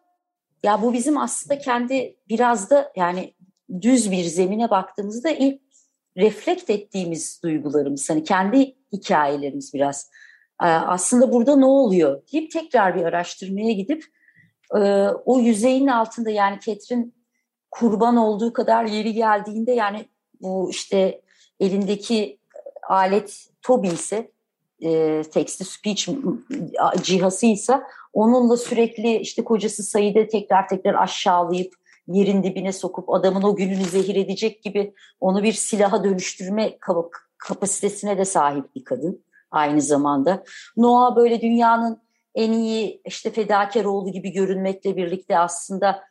[0.63, 3.35] ya bu bizim aslında kendi biraz da yani
[3.81, 5.63] düz bir zemine baktığımızda ilk
[6.17, 10.11] reflekt ettiğimiz duygularımız, hani kendi hikayelerimiz biraz.
[10.63, 14.16] Ee, aslında burada ne oluyor deyip tekrar bir araştırmaya gidip
[14.75, 17.15] e, o yüzeyin altında yani Ketrin
[17.71, 20.09] kurban olduğu kadar yeri geldiğinde yani
[20.41, 21.21] bu işte
[21.61, 22.39] elindeki
[22.89, 24.31] alet Toby ise
[24.81, 26.09] e, text to speech
[27.03, 31.75] cihazıysa onunla sürekli işte kocası sayıda tekrar tekrar aşağılayıp
[32.09, 36.79] yerin dibine sokup adamın o gününü zehir edecek gibi onu bir silaha dönüştürme
[37.39, 40.45] kapasitesine de sahip bir kadın aynı zamanda.
[40.77, 42.06] Noah böyle dünyanın
[42.37, 46.03] en iyi işte fedakar oğlu gibi görünmekle birlikte aslında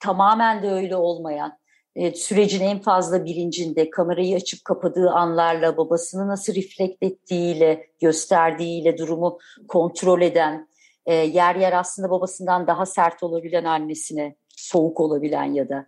[0.00, 1.58] tamamen de öyle olmayan
[1.96, 9.38] e, sürecin en fazla bilincinde kamerayı açıp kapadığı anlarla babasını nasıl reflekt ettiğiyle gösterdiğiyle durumu
[9.68, 10.68] kontrol eden
[11.06, 15.86] e, yer yer aslında babasından daha sert olabilen annesine soğuk olabilen ya da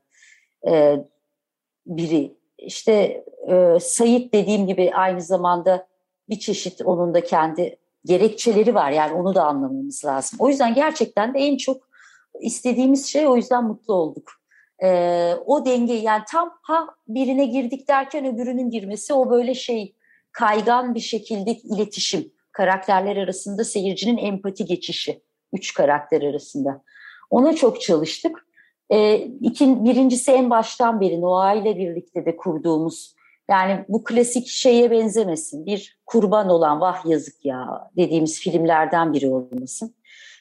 [0.69, 0.97] e,
[1.87, 2.37] biri.
[2.59, 3.25] İşte
[3.81, 5.87] Sayit dediğim gibi aynı zamanda
[6.29, 10.39] bir çeşit onun da kendi gerekçeleri var yani onu da anlamamız lazım.
[10.41, 11.89] O yüzden gerçekten de en çok
[12.41, 14.33] istediğimiz şey o yüzden mutlu olduk.
[14.83, 19.95] Ee, o denge yani tam ha birine girdik derken öbürünün girmesi o böyle şey
[20.33, 26.83] kaygan bir şekilde iletişim karakterler arasında seyircinin empati geçişi üç karakter arasında.
[27.31, 28.47] Ona çok çalıştık.
[28.91, 33.15] Ee, ikin, birincisi en baştan beri Noah ile birlikte de kurduğumuz
[33.51, 35.67] yani bu klasik şeye benzemesin.
[35.67, 39.95] Bir kurban olan vah yazık ya dediğimiz filmlerden biri olmasın.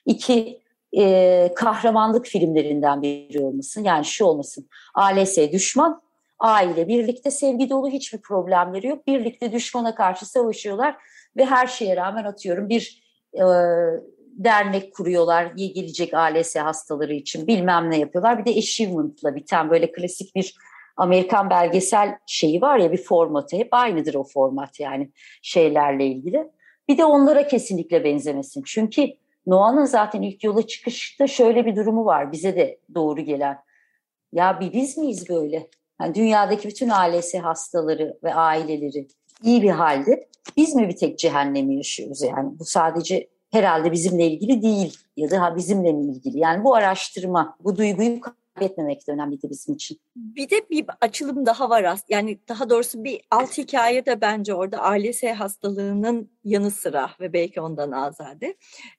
[0.06, 0.63] İki
[0.98, 3.84] e, kahramanlık filmlerinden biri olmasın.
[3.84, 4.68] Yani şu olmasın.
[4.94, 6.02] ALS düşman,
[6.39, 9.08] aile birlikte sevgi dolu hiçbir problemleri yok.
[9.08, 10.96] Birlikte düşmana karşı savaşıyorlar
[11.38, 13.44] ve her şeye rağmen atıyorum bir e,
[14.38, 15.46] dernek kuruyorlar.
[15.46, 18.39] Gelecek ALS hastaları için bilmem ne yapıyorlar.
[18.39, 20.56] Bir de achievement'la biten böyle klasik bir
[20.97, 26.51] Amerikan belgesel şeyi var ya bir formatı hep aynıdır o format yani şeylerle ilgili.
[26.88, 28.63] Bir de onlara kesinlikle benzemesin.
[28.65, 29.08] Çünkü
[29.47, 33.58] Noah'nın zaten ilk yola çıkışta şöyle bir durumu var bize de doğru gelen.
[34.34, 35.67] Ya bir biz miyiz böyle?
[36.01, 39.08] Yani dünyadaki bütün ALS hastaları ve aileleri
[39.43, 40.27] iyi bir halde
[40.58, 42.21] biz mi bir tek cehennemi yaşıyoruz?
[42.21, 46.39] Yani bu sadece herhalde bizimle ilgili değil ya da bizimle mi ilgili?
[46.39, 48.21] Yani bu araştırma, bu duyguyu
[48.56, 50.00] kaybetmemek de önemliydi bizim için.
[50.16, 52.06] Bir de bir açılım daha var aslında.
[52.10, 57.62] Yani daha doğrusu bir alt hikaye de bence orada ALS hastalığının yanı sıra ve belki
[57.62, 58.56] ondan azade.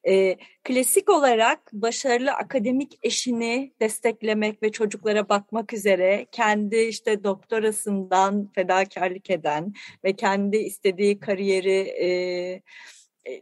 [0.08, 9.30] Ee, klasik olarak başarılı akademik eşini desteklemek ve çocuklara bakmak üzere kendi işte doktorasından fedakarlık
[9.30, 9.72] eden
[10.04, 12.62] ve kendi istediği kariyeri e,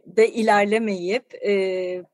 [0.05, 1.51] de ilerlemeyip e,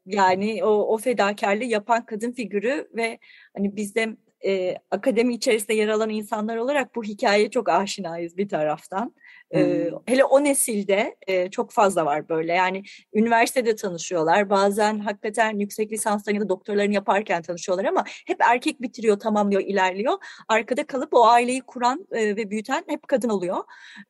[0.05, 3.19] yani o, o fedakarlığı yapan kadın figürü ve
[3.58, 9.15] hani bizde e, akademi içerisinde yer alan insanlar olarak bu hikayeye çok aşinayız bir taraftan.
[9.54, 9.62] Hmm.
[9.62, 12.84] E, hele o nesilde e, çok fazla var böyle yani
[13.14, 19.20] üniversitede tanışıyorlar bazen hakikaten yüksek lisanslarını ya da doktorlarını yaparken tanışıyorlar ama hep erkek bitiriyor
[19.20, 20.14] tamamlıyor ilerliyor.
[20.48, 23.58] Arkada kalıp o aileyi kuran e, ve büyüten hep kadın oluyor.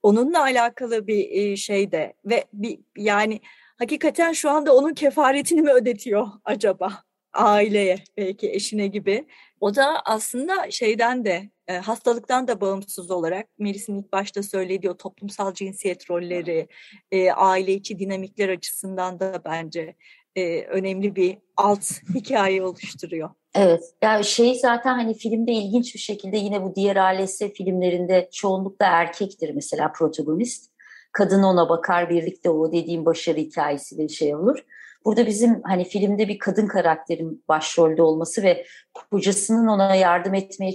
[0.03, 3.41] Onunla alakalı bir e, şey de ve bir yani
[3.77, 7.03] hakikaten şu anda onun kefaretini mi ödetiyor acaba?
[7.33, 9.27] aileye belki eşine gibi.
[9.61, 14.97] O da aslında şeyden de e, hastalıktan da bağımsız olarak Melis'in ilk başta söylediği o
[14.97, 16.67] toplumsal cinsiyet rolleri,
[17.11, 19.95] e, aile içi dinamikler açısından da bence
[20.35, 23.29] e, önemli bir alt hikaye oluşturuyor.
[23.55, 28.85] Evet, yani şey zaten hani filmde ilginç bir şekilde yine bu diğer ALS filmlerinde çoğunlukla
[28.85, 30.71] erkektir mesela protagonist.
[31.11, 34.65] Kadın ona bakar birlikte o dediğim başarı hikayesi bir şey olur.
[35.05, 38.65] Burada bizim hani filmde bir kadın karakterin başrolde olması ve
[39.11, 40.73] kocasının ona yardım etmeye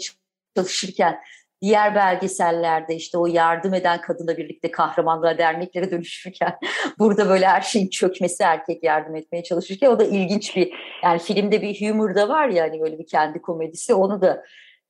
[0.56, 1.20] çalışırken
[1.62, 6.58] diğer belgesellerde işte o yardım eden kadınla birlikte kahramanlığa derneklere dönüşürken
[6.98, 11.62] burada böyle her şeyin çökmesi erkek yardım etmeye çalışırken o da ilginç bir yani filmde
[11.62, 14.44] bir humor da var ya hani böyle bir kendi komedisi onu da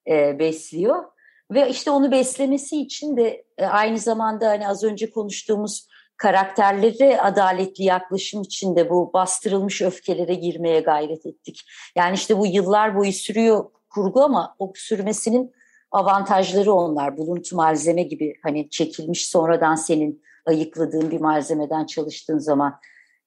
[0.09, 1.05] e, besliyor.
[1.51, 7.85] Ve işte onu beslemesi için de e, aynı zamanda hani az önce konuştuğumuz karakterleri adaletli
[7.85, 11.61] yaklaşım içinde bu bastırılmış öfkelere girmeye gayret ettik.
[11.96, 15.53] Yani işte bu yıllar boyu sürüyor kurgu ama o sürmesinin
[15.90, 17.16] avantajları onlar.
[17.16, 22.81] Buluntu malzeme gibi hani çekilmiş sonradan senin ayıkladığın bir malzemeden çalıştığın zaman.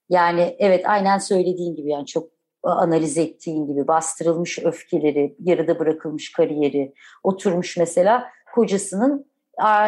[0.09, 2.29] Yani evet aynen söylediğin gibi yani çok
[2.63, 9.26] analiz ettiğin gibi bastırılmış öfkeleri, yarıda bırakılmış kariyeri, oturmuş mesela kocasının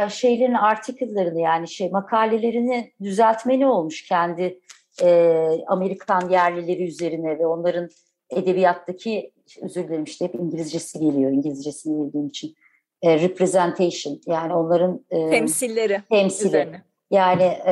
[0.10, 4.60] şeylerin article'larını yani şey makalelerini düzeltmeni olmuş kendi
[5.03, 7.89] e, Amerikan yerlileri üzerine ve onların
[8.29, 12.55] edebiyattaki özür dilerim işte hep İngilizcesi geliyor İngilizcesini bildiğim için
[13.01, 16.84] e, representation yani onların e, temsilleri temsili üzerine.
[17.12, 17.71] yani e,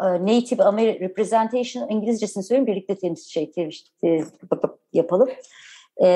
[0.00, 3.86] e, Native American Representation İngilizcesini söyleyeyim birlikte temsil şey, temsil,
[4.92, 5.28] yapalım.
[6.02, 6.08] E,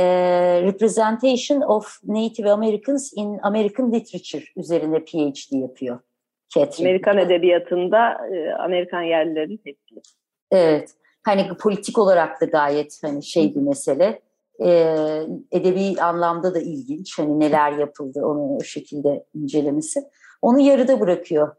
[0.63, 6.01] Representation of Native Americans in American Literature üzerine PhD yapıyor.
[6.49, 6.89] Catherine.
[6.89, 10.01] Amerikan edebiyatında e, Amerikan yerlilerin temsili.
[10.51, 10.91] Evet.
[11.23, 14.21] Hani politik olarak da gayet hani şey bir mesele.
[14.65, 14.69] E,
[15.53, 17.19] edebi anlamda da ilginç.
[17.19, 20.01] Hani neler yapıldı onu o şekilde incelemesi.
[20.43, 21.57] Onu yarıda bırakıyor.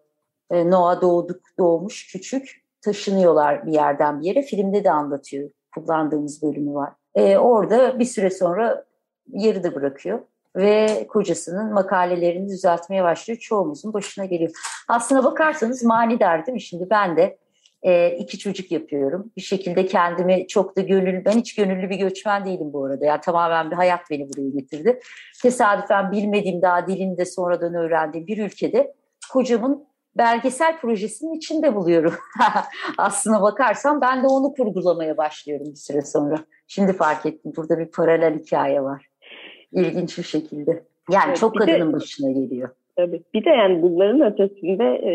[0.51, 2.62] E, Noah doğduk, doğmuş küçük.
[2.81, 4.41] Taşınıyorlar bir yerden bir yere.
[4.41, 5.49] Filmde de anlatıyor.
[5.75, 6.93] Kullandığımız bölümü var.
[7.15, 8.86] E, orada bir süre sonra
[9.28, 10.19] yarıda bırakıyor
[10.56, 13.39] ve kocasının makalelerini düzeltmeye başlıyor.
[13.39, 14.52] Çoğumuzun başına geliyor.
[14.88, 16.62] Aslına bakarsanız manidar değil mi?
[16.62, 17.38] Şimdi ben de
[17.84, 19.32] e, iki çocuk yapıyorum.
[19.38, 23.06] Bir şekilde kendimi çok da gönüllü, ben hiç gönüllü bir göçmen değilim bu arada.
[23.06, 25.00] Yani tamamen bir hayat beni buraya getirdi.
[25.41, 28.93] Tesadüfen bilmediğim daha dilini de sonradan öğrendiğim bir ülkede
[29.32, 29.86] kocamın
[30.17, 32.13] belgesel projesinin içinde buluyorum.
[32.97, 36.36] Aslına bakarsam ben de onu kurgulamaya başlıyorum bir süre sonra.
[36.73, 39.05] Şimdi fark ettim burada bir paralel hikaye var.
[39.71, 40.84] İlginç bir şekilde.
[41.12, 42.69] Yani evet, çok kadının de, başına geliyor.
[42.95, 43.21] Tabii.
[43.34, 45.13] Bir de yani bunların ötesinde e,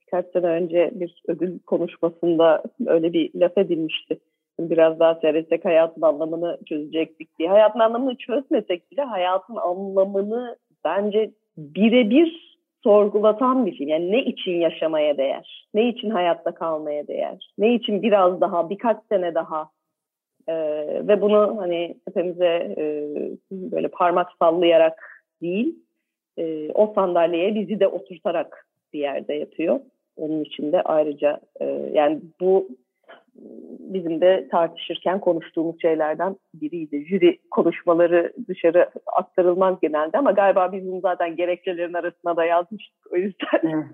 [0.00, 4.18] birkaç sene önce bir ödül konuşmasında öyle bir laf edilmişti.
[4.60, 7.48] Biraz daha seyretsek hayatın anlamını çözecektik diye.
[7.48, 13.86] Hayatın anlamını çözmesek bile hayatın anlamını bence birebir sorgulatan bir şey.
[13.86, 15.68] Yani ne için yaşamaya değer?
[15.74, 17.52] Ne için hayatta kalmaya değer?
[17.58, 19.70] Ne için biraz daha, birkaç sene daha?
[20.48, 20.54] Ee,
[21.08, 22.84] ve bunu hani tepemize e,
[23.50, 25.74] böyle parmak sallayarak değil,
[26.38, 29.80] e, o sandalyeye bizi de oturtarak bir yerde yapıyor.
[30.16, 32.68] Onun için de ayrıca e, yani bu
[33.78, 37.06] bizim de tartışırken konuştuğumuz şeylerden biriydi.
[37.08, 43.16] Jüri konuşmaları dışarı aktarılmaz genelde ama galiba biz bunu zaten gerekçelerin arasına da yazmıştık o
[43.16, 43.88] yüzden.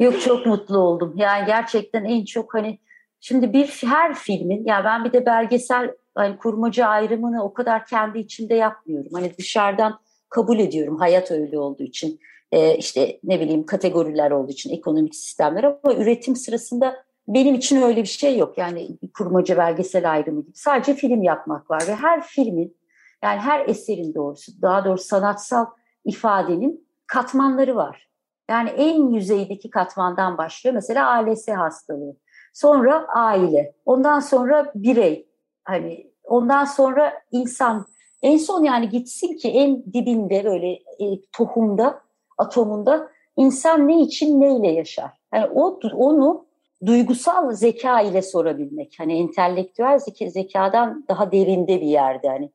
[0.00, 1.14] Yok çok mutlu oldum.
[1.16, 2.78] Yani gerçekten en çok hani
[3.24, 8.18] şimdi bir her filmin ya ben bir de belgesel hani kurmaca ayrımını o kadar kendi
[8.18, 9.10] içinde yapmıyorum.
[9.14, 12.20] Hani dışarıdan kabul ediyorum hayat öyle olduğu için.
[12.52, 18.02] Ee, işte ne bileyim kategoriler olduğu için ekonomik sistemler ama üretim sırasında benim için öyle
[18.02, 18.58] bir şey yok.
[18.58, 20.56] Yani kurmaca belgesel ayrımı gibi.
[20.56, 22.76] Sadece film yapmak var ve her filmin
[23.22, 25.66] yani her eserin doğrusu daha doğrusu sanatsal
[26.04, 28.08] ifadenin katmanları var.
[28.50, 30.74] Yani en yüzeydeki katmandan başlıyor.
[30.74, 32.23] Mesela ALS hastalığı.
[32.54, 33.74] Sonra aile.
[33.86, 35.26] Ondan sonra birey.
[35.64, 37.86] Hani ondan sonra insan.
[38.22, 42.00] En son yani gitsin ki en dibinde böyle e, tohumda,
[42.38, 45.10] atomunda insan ne için neyle yaşar?
[45.34, 46.46] Yani o onu
[46.86, 48.94] duygusal zeka ile sorabilmek.
[48.98, 52.28] Hani entelektüel zeka, zekadan daha derinde bir yerde.
[52.28, 52.50] Hani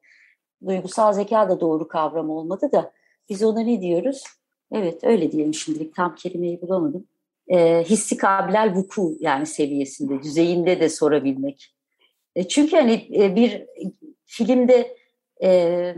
[0.68, 2.92] duygusal zeka da doğru kavram olmadı da
[3.30, 4.24] biz ona ne diyoruz?
[4.72, 7.08] Evet öyle diyelim şimdilik tam kelimeyi bulamadım.
[7.50, 11.76] E, hissi kabilel vuku yani seviyesinde, düzeyinde de sorabilmek.
[12.36, 13.66] E, çünkü hani e, bir
[14.26, 14.98] filmde
[15.44, 15.96] e,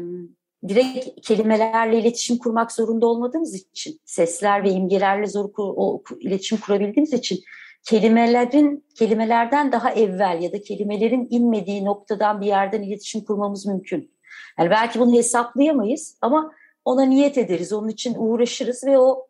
[0.67, 7.39] direkt kelimelerle iletişim kurmak zorunda olmadığımız için, sesler ve imgelerle zor o, iletişim kurabildiğimiz için
[7.83, 14.11] kelimelerin kelimelerden daha evvel ya da kelimelerin inmediği noktadan bir yerden iletişim kurmamız mümkün.
[14.59, 16.51] Yani belki bunu hesaplayamayız ama
[16.85, 19.27] ona niyet ederiz, onun için uğraşırız ve o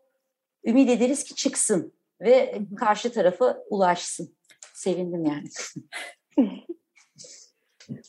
[0.65, 4.36] ümit ederiz ki çıksın ve karşı tarafa ulaşsın.
[4.73, 5.49] Sevindim yani.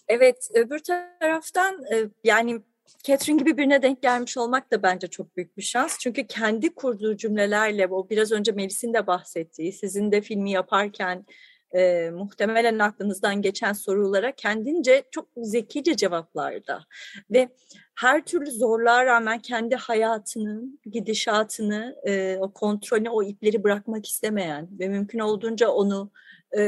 [0.08, 1.84] evet, öbür taraftan
[2.24, 2.60] yani
[3.04, 5.98] Catherine gibi birine denk gelmiş olmak da bence çok büyük bir şans.
[5.98, 11.26] Çünkü kendi kurduğu cümlelerle, o biraz önce Melis'in de bahsettiği, sizin de filmi yaparken
[11.74, 16.84] e, muhtemelen aklınızdan geçen sorulara kendince çok zekice cevaplarda
[17.30, 17.48] ve
[17.94, 24.88] her türlü zorluğa rağmen kendi hayatının gidişatını, e, o kontrolünü, o ipleri bırakmak istemeyen ve
[24.88, 26.10] mümkün olduğunca onu
[26.56, 26.62] e,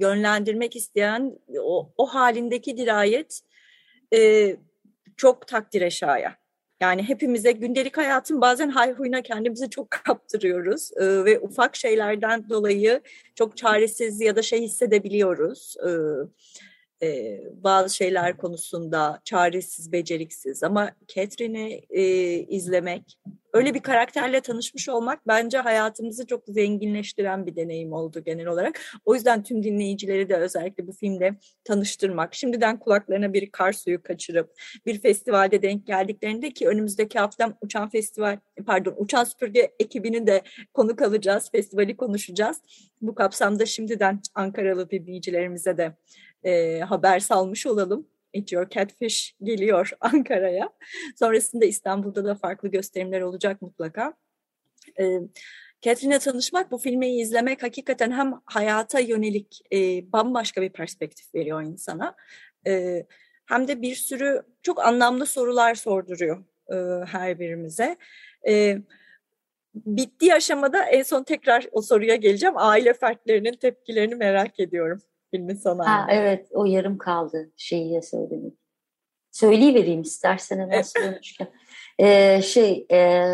[0.00, 3.40] yönlendirmek isteyen o, o halindeki dirayet
[4.14, 4.56] e,
[5.16, 6.32] çok takdire şayan.
[6.80, 13.00] Yani hepimize gündelik hayatın bazen hayhuyuna kendimizi çok kaptırıyoruz ee, ve ufak şeylerden dolayı
[13.34, 15.76] çok çaresiz ya da şey hissedebiliyoruz.
[15.86, 15.90] Ee,
[17.02, 22.02] e, bazı şeyler konusunda çaresiz, beceriksiz ama Catherine'i e,
[22.38, 23.18] izlemek,
[23.56, 28.80] öyle bir karakterle tanışmış olmak bence hayatımızı çok zenginleştiren bir deneyim oldu genel olarak.
[29.04, 31.34] O yüzden tüm dinleyicileri de özellikle bu filmde
[31.64, 34.52] tanıştırmak, şimdiden kulaklarına bir kar suyu kaçırıp
[34.86, 40.42] bir festivalde denk geldiklerinde ki önümüzdeki hafta Uçan Festival, pardon Uçan Süpürge ekibinin de
[40.74, 42.56] konuk alacağız, festivali konuşacağız.
[43.02, 45.92] Bu kapsamda şimdiden Ankaralı dinleyicilerimize de
[46.46, 48.06] e, haber salmış olalım.
[48.34, 50.70] Eat Your Catfish geliyor Ankara'ya.
[51.18, 54.14] Sonrasında İstanbul'da da farklı gösterimler olacak mutlaka.
[55.00, 55.04] E,
[55.80, 62.16] Catherine'le tanışmak, bu filmi izlemek hakikaten hem hayata yönelik e, bambaşka bir perspektif veriyor insana.
[62.66, 63.06] E,
[63.46, 67.96] hem de bir sürü çok anlamlı sorular sorduruyor e, her birimize.
[68.48, 68.78] E,
[69.74, 72.54] bittiği aşamada en son tekrar o soruya geleceğim.
[72.56, 75.02] Aile fertlerinin tepkilerini merak ediyorum
[75.36, 75.90] filmin sonunda.
[75.90, 78.52] Ha, evet o yarım kaldı şeyi söylemek.
[79.32, 81.48] Söyleyivereyim istersen hemen sormuşken.
[81.98, 83.24] ee, şey e,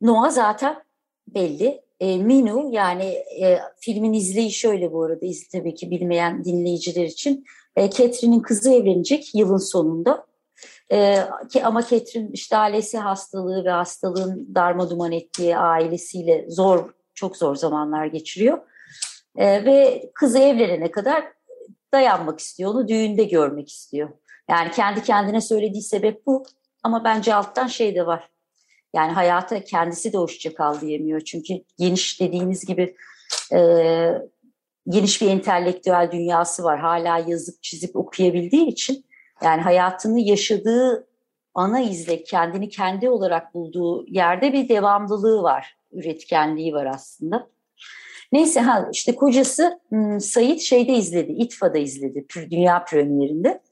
[0.00, 0.82] Noah zaten
[1.28, 1.82] belli.
[2.00, 3.04] E, Minu yani
[3.42, 7.44] e, filmin izleyi şöyle bu arada iz, tabii ki bilmeyen dinleyiciler için.
[7.76, 10.26] E, Catherine'in kızı evlenecek yılın sonunda.
[10.92, 11.18] E,
[11.52, 17.56] ki, ama Catherine işte ailesi hastalığı ve hastalığın darma duman ettiği ailesiyle zor, çok zor
[17.56, 18.58] zamanlar geçiriyor.
[19.36, 21.24] E, ve kızı evlenene kadar
[21.94, 24.10] dayanmak istiyor, onu düğünde görmek istiyor.
[24.50, 26.46] Yani kendi kendine söylediği sebep bu.
[26.82, 28.28] Ama bence alttan şey de var.
[28.94, 31.20] Yani hayata kendisi de hoşça kal diyemiyor.
[31.20, 32.96] Çünkü geniş dediğiniz gibi
[33.52, 33.58] e,
[34.88, 36.80] geniş bir entelektüel dünyası var.
[36.80, 39.04] Hala yazıp çizip okuyabildiği için
[39.42, 41.08] yani hayatını yaşadığı
[41.54, 45.76] ana izle kendini kendi olarak bulduğu yerde bir devamlılığı var.
[45.92, 47.51] Üretkenliği var aslında.
[48.32, 53.62] Neyse ha işte kocası hmm, Sayit şeyde izledi, İTFA'da izledi dünya premierinde.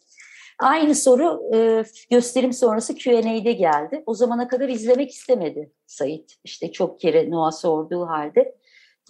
[0.58, 4.02] Aynı soru e, gösterim sonrası Q&A'de geldi.
[4.06, 6.36] O zamana kadar izlemek istemedi Sayit.
[6.44, 8.54] İşte çok kere Noah sorduğu halde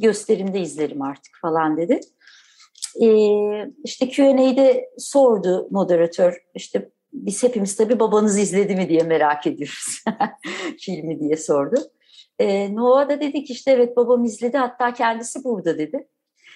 [0.01, 2.01] gösterimde izlerim artık falan dedi.
[3.03, 3.07] E,
[3.85, 10.05] işte Q&A'de sordu moderatör işte biz hepimiz tabii babanız izledi mi diye merak ediyoruz
[10.81, 11.77] filmi diye sordu.
[12.41, 16.09] E, Noah da dedi ki işte evet babam izledi hatta kendisi burada dedi.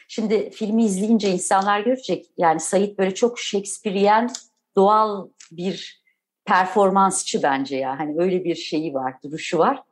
[0.08, 4.30] Şimdi filmi izleyince insanlar görecek yani Sayit böyle çok Shakespearean
[4.76, 6.04] doğal bir
[6.44, 7.98] performansçı bence ya.
[7.98, 9.82] Hani öyle bir şeyi var, duruşu var.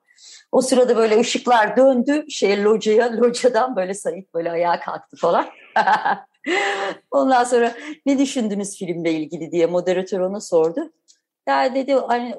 [0.53, 5.47] O sırada böyle ışıklar döndü şey locaya, locadan böyle Sayit böyle ayağa kalktı falan.
[7.11, 7.75] Ondan sonra
[8.07, 10.93] ne düşündünüz filmle ilgili diye moderatör ona sordu.
[11.49, 12.35] Ya dedi hani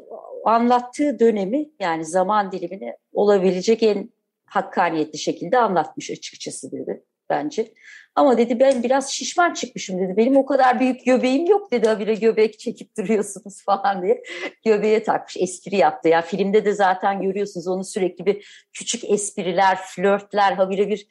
[0.46, 4.10] anlattığı dönemi yani zaman dilimini olabilecek en
[4.46, 7.74] hakkaniyetli şekilde anlatmış açıkçası dedi bence.
[8.16, 10.18] Ama dedi ben biraz şişman çıkmışım dedi.
[10.18, 11.88] Benim o kadar büyük göbeğim yok dedi.
[11.88, 14.24] Habire göbek çekip duruyorsunuz falan diye.
[14.66, 16.10] Göbeğe takmış, espri yaptı.
[16.10, 21.08] Ya filmde de zaten görüyorsunuz onu sürekli bir küçük espriler, flörtler, habire bir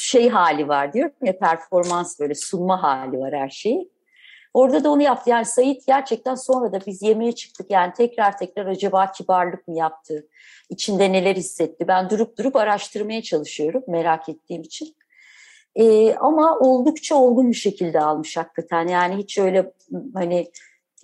[0.00, 3.90] şey hali var diyor ya performans böyle sunma hali var her şeyi.
[4.54, 5.30] Orada da onu yaptı.
[5.30, 7.70] Yani Sayit gerçekten sonra da biz yemeğe çıktık.
[7.70, 10.28] Yani tekrar tekrar acaba kibarlık mı yaptı?
[10.70, 11.88] İçinde neler hissetti?
[11.88, 14.96] Ben durup durup araştırmaya çalışıyorum merak ettiğim için.
[15.76, 18.88] E, ama oldukça olgun bir şekilde almış hakikaten.
[18.88, 19.72] Yani hiç öyle
[20.14, 20.50] hani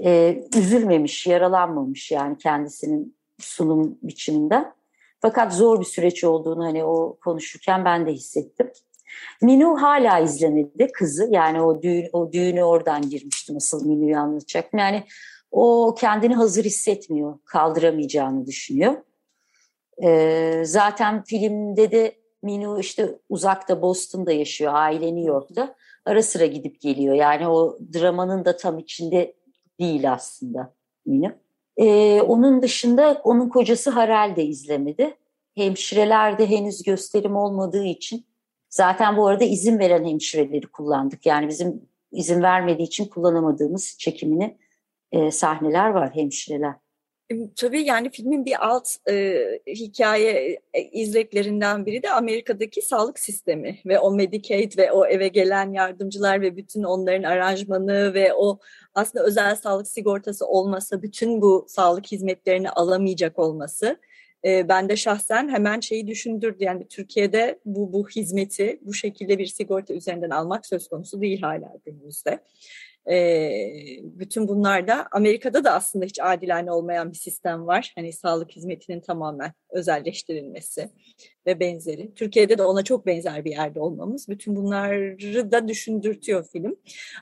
[0.04, 4.72] e, üzülmemiş, yaralanmamış yani kendisinin sunum biçiminden.
[5.20, 8.70] Fakat zor bir süreç olduğunu hani o konuşurken ben de hissettim.
[9.42, 11.28] Minu hala izlemedi kızı.
[11.30, 14.80] Yani o düğün o düğünü oradan girmiştim asıl Minu'yu anlatacaktım.
[14.80, 15.02] Yani
[15.50, 18.94] o kendini hazır hissetmiyor, kaldıramayacağını düşünüyor.
[20.02, 25.74] Ee, zaten filmde de Minu işte uzakta Boston'da yaşıyor, aile New York'ta.
[26.04, 27.14] Ara sıra gidip geliyor.
[27.14, 29.34] Yani o dramanın da tam içinde
[29.80, 30.74] değil aslında
[31.06, 31.32] Minu.
[31.76, 35.16] Ee, onun dışında onun kocası Harel de izlemedi.
[35.54, 38.26] Hemşireler de henüz gösterim olmadığı için
[38.76, 41.26] zaten bu arada izin veren hemşireleri kullandık.
[41.26, 44.58] Yani bizim izin vermediği için kullanamadığımız çekimini
[45.12, 46.74] e, sahneler var hemşireler.
[47.56, 53.98] Tabii yani filmin bir alt e, hikaye e, izleklerinden biri de Amerika'daki sağlık sistemi ve
[53.98, 58.58] o Medicaid ve o eve gelen yardımcılar ve bütün onların aranjmanı ve o
[58.94, 63.98] aslında özel sağlık sigortası olmasa bütün bu sağlık hizmetlerini alamayacak olması
[64.46, 66.64] e, ben de şahsen hemen şeyi düşündürdü.
[66.64, 71.72] Yani Türkiye'de bu bu hizmeti bu şekilde bir sigorta üzerinden almak söz konusu değil hala
[71.84, 72.40] günümüzde.
[73.10, 73.48] E,
[74.02, 77.92] bütün bunlar da Amerika'da da aslında hiç adilane olmayan bir sistem var.
[77.94, 80.90] Hani sağlık hizmetinin tamamen özelleştirilmesi
[81.46, 82.14] ve benzeri.
[82.14, 84.28] Türkiye'de de ona çok benzer bir yerde olmamız.
[84.28, 85.18] Bütün bunları
[85.50, 86.76] da düşündürtüyor film.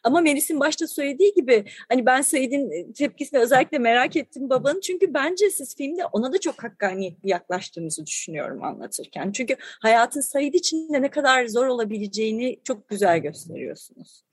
[0.05, 4.81] Ama Melis'in başta söylediği gibi hani ben Said'in tepkisini özellikle merak ettim babanın.
[4.81, 9.33] Çünkü bence siz filmde ona da çok hakkaniyetli yaklaştığınızı düşünüyorum anlatırken.
[9.33, 14.24] Çünkü hayatın Said için de ne kadar zor olabileceğini çok güzel gösteriyorsunuz.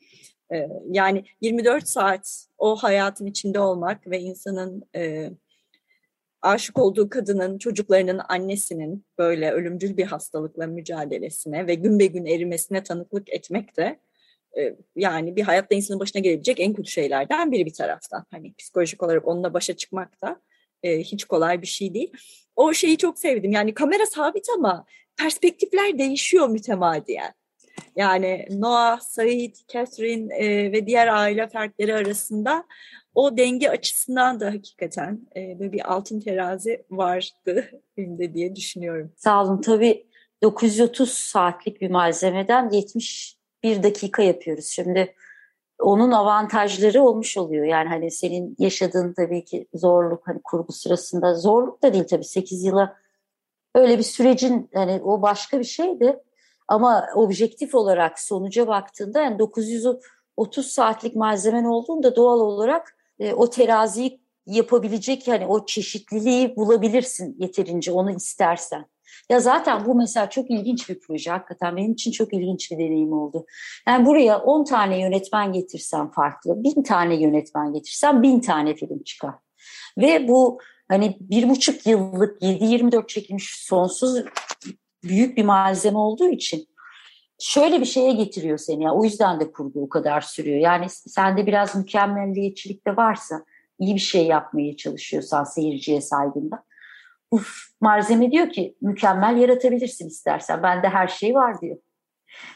[0.54, 5.30] Ee, yani 24 saat o hayatın içinde olmak ve insanın e,
[6.41, 12.84] aşık olduğu kadının, çocuklarının annesinin böyle ölümcül bir hastalıkla mücadelesine ve gün be gün erimesine
[12.84, 13.99] tanıklık etmek de
[14.58, 18.26] e, yani bir hayatta insanın başına gelebilecek en kötü şeylerden biri bir taraftan.
[18.32, 20.41] Hani psikolojik olarak onunla başa çıkmak da
[20.84, 22.12] e, hiç kolay bir şey değil.
[22.56, 23.52] O şeyi çok sevdim.
[23.52, 24.86] Yani kamera sabit ama
[25.18, 27.34] perspektifler değişiyor mütemadiyen.
[27.95, 32.63] Yani Noah, Said, Catherine e, ve diğer aile fertleri arasında
[33.15, 37.65] o denge açısından da hakikaten e, böyle bir altın terazi vardı
[37.95, 39.11] filmde diye düşünüyorum.
[39.17, 39.61] Sağ olun.
[39.61, 40.07] Tabii
[40.43, 44.65] 930 saatlik bir malzemeden 71 dakika yapıyoruz.
[44.65, 45.15] Şimdi
[45.80, 47.65] onun avantajları olmuş oluyor.
[47.65, 52.63] Yani hani senin yaşadığın tabii ki zorluk hani kurgu sırasında zorluk da değil tabii 8
[52.63, 52.97] yıla
[53.76, 56.19] öyle bir sürecin hani o başka bir şeydi.
[56.72, 64.22] Ama objektif olarak sonuca baktığında yani 930 saatlik malzemen olduğunda doğal olarak e, o teraziyi
[64.45, 68.86] yapabilecek yani o çeşitliliği bulabilirsin yeterince onu istersen.
[69.30, 71.32] Ya zaten bu mesela çok ilginç bir proje.
[71.32, 73.45] Hakikaten benim için çok ilginç bir deneyim oldu.
[73.88, 79.34] Yani buraya 10 tane yönetmen getirsem farklı, 1000 tane yönetmen getirsem 1000 tane film çıkar.
[79.97, 84.24] Ve bu hani bir buçuk yıllık 7-24 çekilmiş sonsuz
[85.04, 86.68] büyük bir malzeme olduğu için
[87.39, 88.84] şöyle bir şeye getiriyor seni.
[88.84, 88.93] Ya.
[88.93, 90.60] O yüzden de kurgu o kadar sürüyor.
[90.60, 93.45] Yani sende biraz mükemmelliyetçilik de varsa,
[93.80, 96.64] iyi bir şey yapmaya çalışıyorsan seyirciye saygında.
[97.32, 100.64] Uf, malzeme diyor ki mükemmel yaratabilirsin istersen.
[100.64, 101.78] Bende her şey var diyor.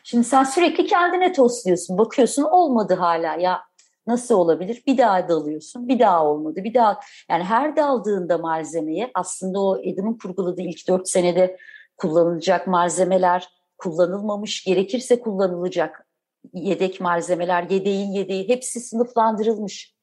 [0.03, 1.97] Şimdi sen sürekli kendine tosluyorsun.
[1.97, 3.61] Bakıyorsun olmadı hala ya
[4.07, 4.83] nasıl olabilir?
[4.87, 5.87] Bir daha dalıyorsun.
[5.87, 6.63] Bir daha olmadı.
[6.63, 11.57] Bir daha yani her daldığında malzemeye aslında o Adam'ın kurguladığı ilk dört senede
[11.97, 16.07] kullanılacak malzemeler kullanılmamış, gerekirse kullanılacak
[16.53, 19.95] yedek malzemeler, yedeğin yedeği hepsi sınıflandırılmış.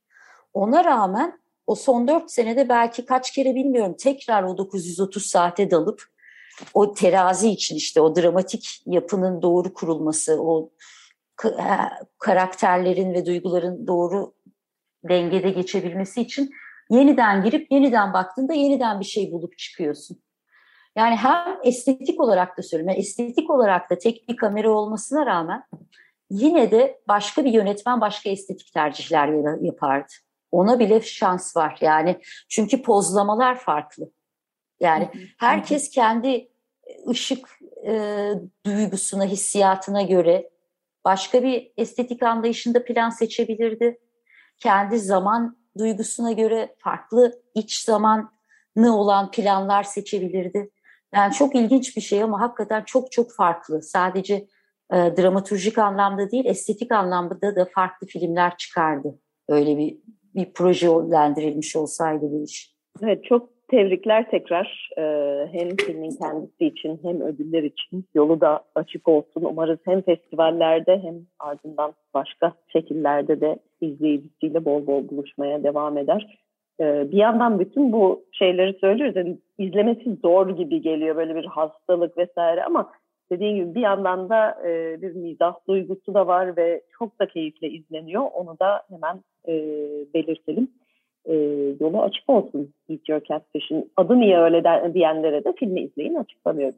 [0.52, 6.02] Ona rağmen o son dört senede belki kaç kere bilmiyorum tekrar o 930 saate dalıp
[6.74, 10.70] o terazi için işte o dramatik yapının doğru kurulması, o
[12.18, 14.34] karakterlerin ve duyguların doğru
[15.08, 16.50] dengede geçebilmesi için
[16.90, 20.22] yeniden girip yeniden baktığında yeniden bir şey bulup çıkıyorsun.
[20.96, 25.64] Yani hem estetik olarak da söylüyorum, yani estetik olarak da tek bir kamera olmasına rağmen
[26.30, 30.12] yine de başka bir yönetmen başka estetik tercihler yapardı.
[30.50, 34.10] Ona bile şans var yani çünkü pozlamalar farklı.
[34.80, 36.48] Yani herkes kendi
[37.08, 37.48] ışık
[37.86, 38.30] e,
[38.66, 40.50] duygusuna, hissiyatına göre
[41.04, 43.98] başka bir estetik anlayışında plan seçebilirdi.
[44.58, 50.70] Kendi zaman duygusuna göre farklı iç zamanlı olan planlar seçebilirdi.
[51.14, 53.82] Yani çok ilginç bir şey ama hakikaten çok çok farklı.
[53.82, 54.34] Sadece
[54.92, 59.18] e, dramaturjik anlamda değil, estetik anlamda da farklı filmler çıkardı.
[59.48, 59.96] Öyle bir
[60.34, 62.72] bir proje yönlendirilmiş olsaydı bu iş.
[63.02, 65.02] Evet, çok tebrikler tekrar e,
[65.52, 69.42] hem filmin kendisi için hem ödüller için yolu da açık olsun.
[69.44, 76.38] Umarız hem festivallerde hem ardından başka şekillerde de izleyicisiyle bol bol buluşmaya devam eder.
[76.80, 79.16] E, bir yandan bütün bu şeyleri söylüyoruz.
[79.16, 82.92] Yani izlemesi zor gibi geliyor böyle bir hastalık vesaire ama
[83.30, 87.70] dediğim gibi bir yandan da e, bir mizah duygusu da var ve çok da keyifle
[87.70, 88.22] izleniyor.
[88.34, 89.52] Onu da hemen e,
[90.14, 90.68] belirtelim
[91.24, 91.34] e,
[91.80, 93.92] yolu açık olsun Eat Your Catfish'in.
[93.96, 96.72] Adı niye öyle de, diyenlere de filmi izleyin açıklamıyor.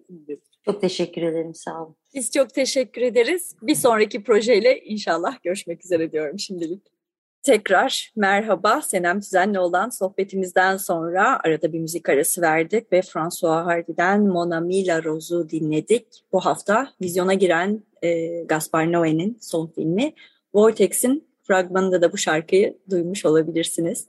[0.64, 1.95] Çok teşekkür ederim sağ olun.
[2.14, 3.57] Biz çok teşekkür ederiz.
[3.62, 6.93] Bir sonraki projeyle inşallah görüşmek üzere diyorum şimdilik.
[7.45, 8.82] Tekrar merhaba.
[8.82, 14.86] Senem Tüzen'le olan sohbetimizden sonra arada bir müzik arası verdik ve François Hardy'den Mon Ami
[14.86, 16.07] La Rose'u dinledik.
[16.32, 20.14] Bu hafta vizyona giren e, Gaspar Noé'nin son filmi
[20.55, 24.09] Vortex'in fragmanında da bu şarkıyı duymuş olabilirsiniz.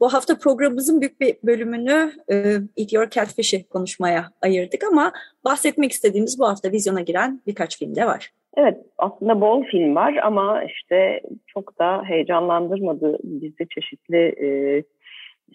[0.00, 2.36] Bu hafta programımızın büyük bir bölümünü e,
[2.76, 5.12] Eat Your Catfish'i konuşmaya ayırdık ama
[5.44, 8.32] bahsetmek istediğimiz bu hafta vizyona giren birkaç film de var.
[8.56, 14.48] Evet aslında bol film var ama işte çok da heyecanlandırmadı bizi çeşitli e,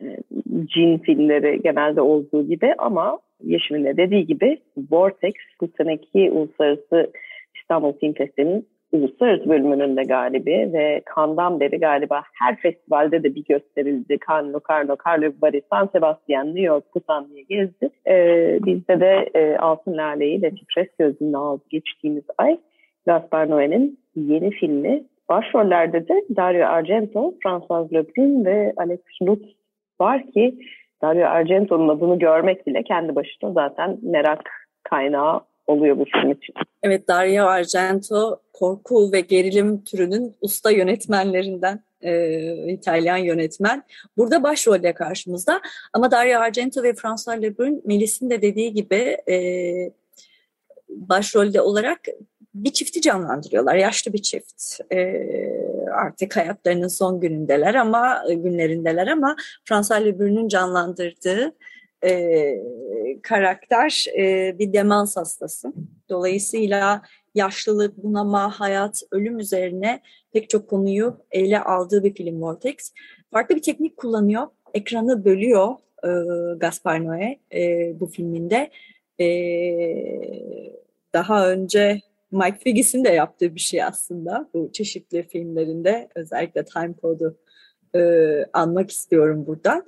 [0.01, 0.17] e,
[0.65, 4.57] cin filmleri genelde olduğu gibi ama Yeşim'in de dediği gibi
[4.91, 7.11] Vortex bu seneki uluslararası
[7.55, 13.43] İstanbul Film Festivali'nin uluslararası bölümünün de galibi ve Cannes'dan beri galiba her festivalde de bir
[13.43, 14.17] gösterildi.
[14.27, 17.89] Cannes, Locarno, Carlo Bari, San Sebastian, New York, Busan diye gezdi.
[18.07, 22.57] Ee, bizde de e, Altın Lale'yi de Tipres gözünün aldı geçtiğimiz ay.
[23.05, 25.03] Gaspar Noé'nin yeni filmi.
[25.29, 29.55] Başrollerde de Dario Argento, François Lebrun ve Alex Lutz
[30.01, 30.59] var ki
[31.01, 34.49] Dario Argento'nun adını görmek bile kendi başına zaten merak
[34.83, 36.55] kaynağı oluyor bu film için.
[36.83, 43.83] Evet Dario Argento korku ve gerilim türünün usta yönetmenlerinden e, İtalyan yönetmen.
[44.17, 45.61] Burada başrolde karşımızda
[45.93, 49.35] ama Dario Argento ve François Lebrun Melis'in de dediği gibi e,
[50.89, 51.99] başrolde olarak
[52.53, 53.75] bir çifti canlandırıyorlar.
[53.75, 54.79] Yaşlı bir çift.
[54.93, 55.27] E,
[55.91, 59.35] artık hayatlarının son günündeler ama günlerindeler ama
[59.65, 61.55] François Lebrun'un canlandırdığı
[62.03, 62.57] e,
[63.23, 65.73] karakter e, bir demans hastası.
[66.09, 67.01] Dolayısıyla
[67.35, 70.01] yaşlılık, bunama, hayat, ölüm üzerine
[70.33, 72.93] pek çok konuyu ele aldığı bir film Vortex.
[73.31, 74.47] farklı bir teknik kullanıyor.
[74.73, 76.09] Ekranı bölüyor e,
[76.57, 78.71] Gaspar Noé e, bu filminde.
[79.19, 79.27] E,
[81.13, 87.37] daha önce Mike Figgis'in de yaptığı bir şey aslında bu çeşitli filmlerinde özellikle Time Code'u
[87.95, 88.01] e,
[88.53, 89.85] anmak istiyorum buradan.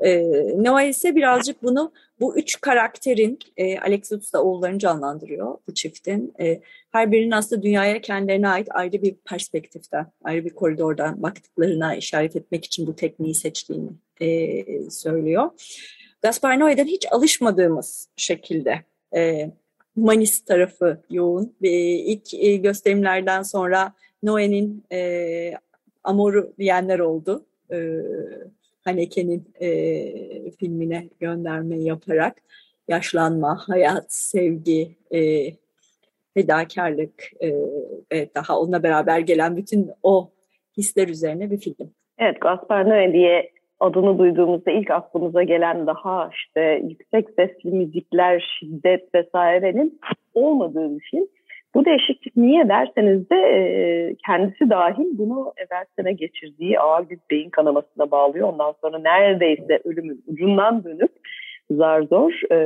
[0.00, 0.22] E,
[0.64, 6.34] Noah ise birazcık bunu bu üç karakterin e, Alex da oğullarını canlandırıyor bu çiftin.
[6.40, 6.60] E,
[6.90, 12.64] her birinin aslında dünyaya kendilerine ait ayrı bir perspektiften, ayrı bir koridordan baktıklarına işaret etmek
[12.64, 15.50] için bu tekniği seçtiğini e, söylüyor.
[16.22, 18.84] Gaspar Noé'den hiç alışmadığımız şekilde
[19.16, 19.50] e,
[19.94, 21.56] humanist tarafı yoğun.
[21.62, 25.52] E, ilk e, gösterimlerden sonra Noé'nin e,
[26.04, 27.46] Amor'u diyenler oldu.
[27.72, 27.78] E,
[28.84, 32.36] Haneke'nin e, filmine gönderme yaparak
[32.88, 35.50] yaşlanma, hayat, sevgi, e,
[36.34, 37.52] fedakarlık e,
[38.12, 40.30] ve daha onunla beraber gelen bütün o
[40.76, 41.92] hisler üzerine bir film.
[42.18, 43.50] Evet, Gaspar Noé diye
[43.80, 50.00] adını duyduğumuzda ilk aklımıza gelen daha işte yüksek sesli müzikler, şiddet vesairenin
[50.34, 51.26] olmadığı bir film.
[51.74, 57.50] Bu değişiklik niye derseniz de e, kendisi dahil bunu evvel sene geçirdiği ağır bir beyin
[57.50, 58.48] kanamasına bağlıyor.
[58.48, 61.12] Ondan sonra neredeyse ölümün ucundan dönüp
[61.70, 62.58] zar zor e,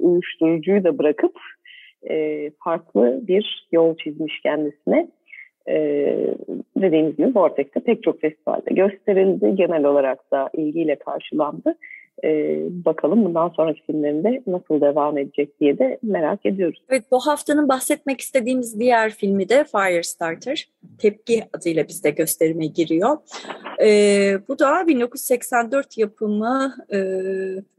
[0.00, 1.36] uyuşturucuyu da bırakıp
[2.10, 5.08] e, farklı bir yol çizmiş kendisine.
[5.68, 6.34] Ee,
[6.76, 9.54] dediğimiz gibi Vortex'te pek çok festivalde gösterildi.
[9.54, 11.74] Genel olarak da ilgiyle karşılandı.
[12.24, 16.82] Ee, bakalım bundan sonraki filmlerinde nasıl devam edecek diye de merak ediyoruz.
[16.88, 20.68] Evet bu haftanın bahsetmek istediğimiz diğer filmi de Firestarter.
[20.98, 23.16] Tepki adıyla bizde gösterime giriyor.
[23.82, 26.98] Ee, bu da 1984 yapımı e,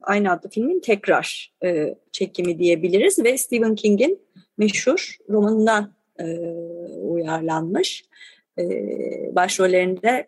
[0.01, 4.19] aynı adlı filmin tekrar e, çekimi diyebiliriz ve Stephen King'in
[4.57, 5.98] meşhur romanından
[7.01, 8.05] uyarlanmış.
[9.35, 10.27] Başrollerinde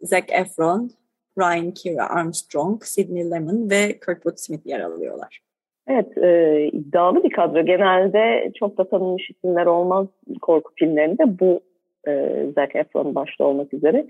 [0.00, 0.90] Zac Efron,
[1.38, 5.40] Ryan Kira Armstrong, Sidney Lemon ve Kurtwood Smith yer alıyorlar.
[5.88, 7.64] Evet, e, iddialı bir kadro.
[7.64, 10.06] Genelde çok da tanınmış isimler olmaz
[10.42, 11.38] korku filmlerinde.
[11.40, 11.60] Bu
[12.08, 14.06] e, Zac Efron başta olmak üzere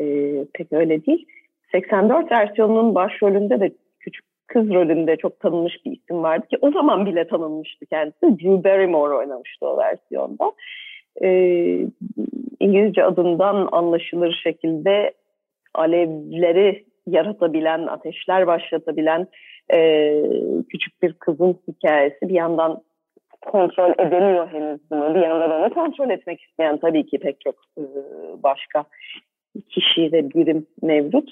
[0.00, 0.04] e,
[0.54, 1.26] pek öyle değil.
[1.72, 7.06] 84 versiyonunun başrolünde de küçük kız rolünde çok tanınmış bir isim vardı ki o zaman
[7.06, 8.22] bile tanınmıştı kendisi.
[8.22, 10.52] Drew Barrymore oynamıştı o versiyonda.
[11.22, 11.86] Ee,
[12.60, 15.12] İngilizce adından anlaşılır şekilde
[15.74, 19.26] alevleri yaratabilen, ateşler başlatabilen
[19.72, 20.12] e,
[20.68, 22.28] küçük bir kızın hikayesi.
[22.28, 22.82] Bir yandan
[23.40, 25.14] kontrol edemiyor henüz bunu.
[25.14, 27.82] Bir yandan onu kontrol etmek isteyen tabii ki pek çok e,
[28.42, 28.84] başka
[29.68, 31.30] kişi ve birim mevcut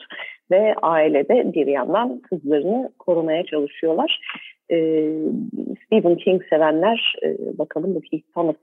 [0.50, 4.20] ve ailede bir yandan kızlarını korumaya çalışıyorlar.
[4.70, 5.10] Ee,
[5.86, 8.00] Stephen King sevenler e, bakalım bu
[8.34, 8.56] Thomas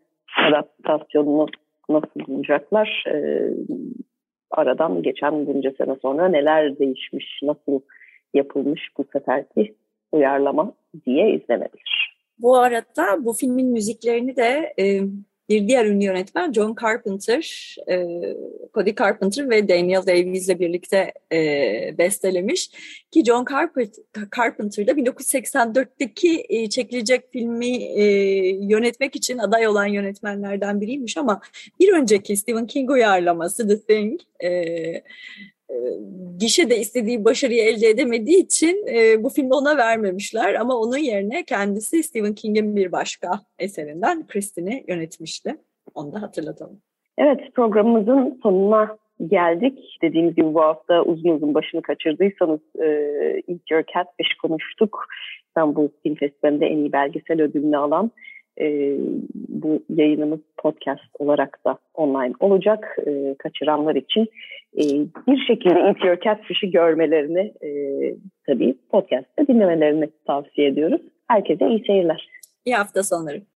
[0.48, 1.48] adaptasyonunu
[1.90, 3.04] nasıl bulacaklar?
[3.08, 3.50] Ee,
[4.52, 7.80] aradan geçen bunca sene sonra neler değişmiş, nasıl
[8.34, 9.76] yapılmış bu seferki
[10.12, 10.74] uyarlama
[11.06, 12.16] diye izlenebilir.
[12.40, 15.02] Bu arada bu filmin müziklerini de e,
[15.50, 18.06] bir diğer ünlü yönetmen John Carpenter, e,
[18.74, 22.70] Cody Carpenter ve Daniel Davies ile birlikte e, bestelemiş.
[23.12, 23.46] Ki John
[24.38, 28.04] Carpenter da 1984'teki e, çekilecek filmi e,
[28.62, 31.42] yönetmek için aday olan yönetmenlerden biriymiş ama
[31.80, 34.52] bir önceki Stephen King uyarlaması The Thing e,
[35.70, 35.76] e,
[36.40, 42.04] gişede istediği başarıyı elde edemediği için e, bu filmi ona vermemişler ama onun yerine kendisi
[42.04, 45.56] Stephen King'in bir başka eserinden Christine'i yönetmişti.
[45.96, 46.82] Onu da hatırlatalım.
[47.18, 48.98] Evet programımızın sonuna
[49.28, 49.98] geldik.
[50.02, 52.86] Dediğimiz gibi bu hafta uzun uzun başını kaçırdıysanız e,
[53.48, 55.06] Eat Your Catfish konuştuk.
[55.48, 58.12] İstanbul Film Festivali'nde en iyi belgesel ödülünü alan
[58.62, 58.98] e,
[59.50, 62.98] bu yayınımız podcast olarak da online olacak.
[63.08, 64.28] E, kaçıranlar için
[64.78, 64.84] e,
[65.28, 67.70] bir şekilde Eat Your Catfish'i görmelerini e,
[68.48, 71.02] tabii podcast'te dinlemelerini tavsiye ediyoruz.
[71.28, 72.28] Herkese iyi seyirler.
[72.66, 73.42] İyi hafta sonları.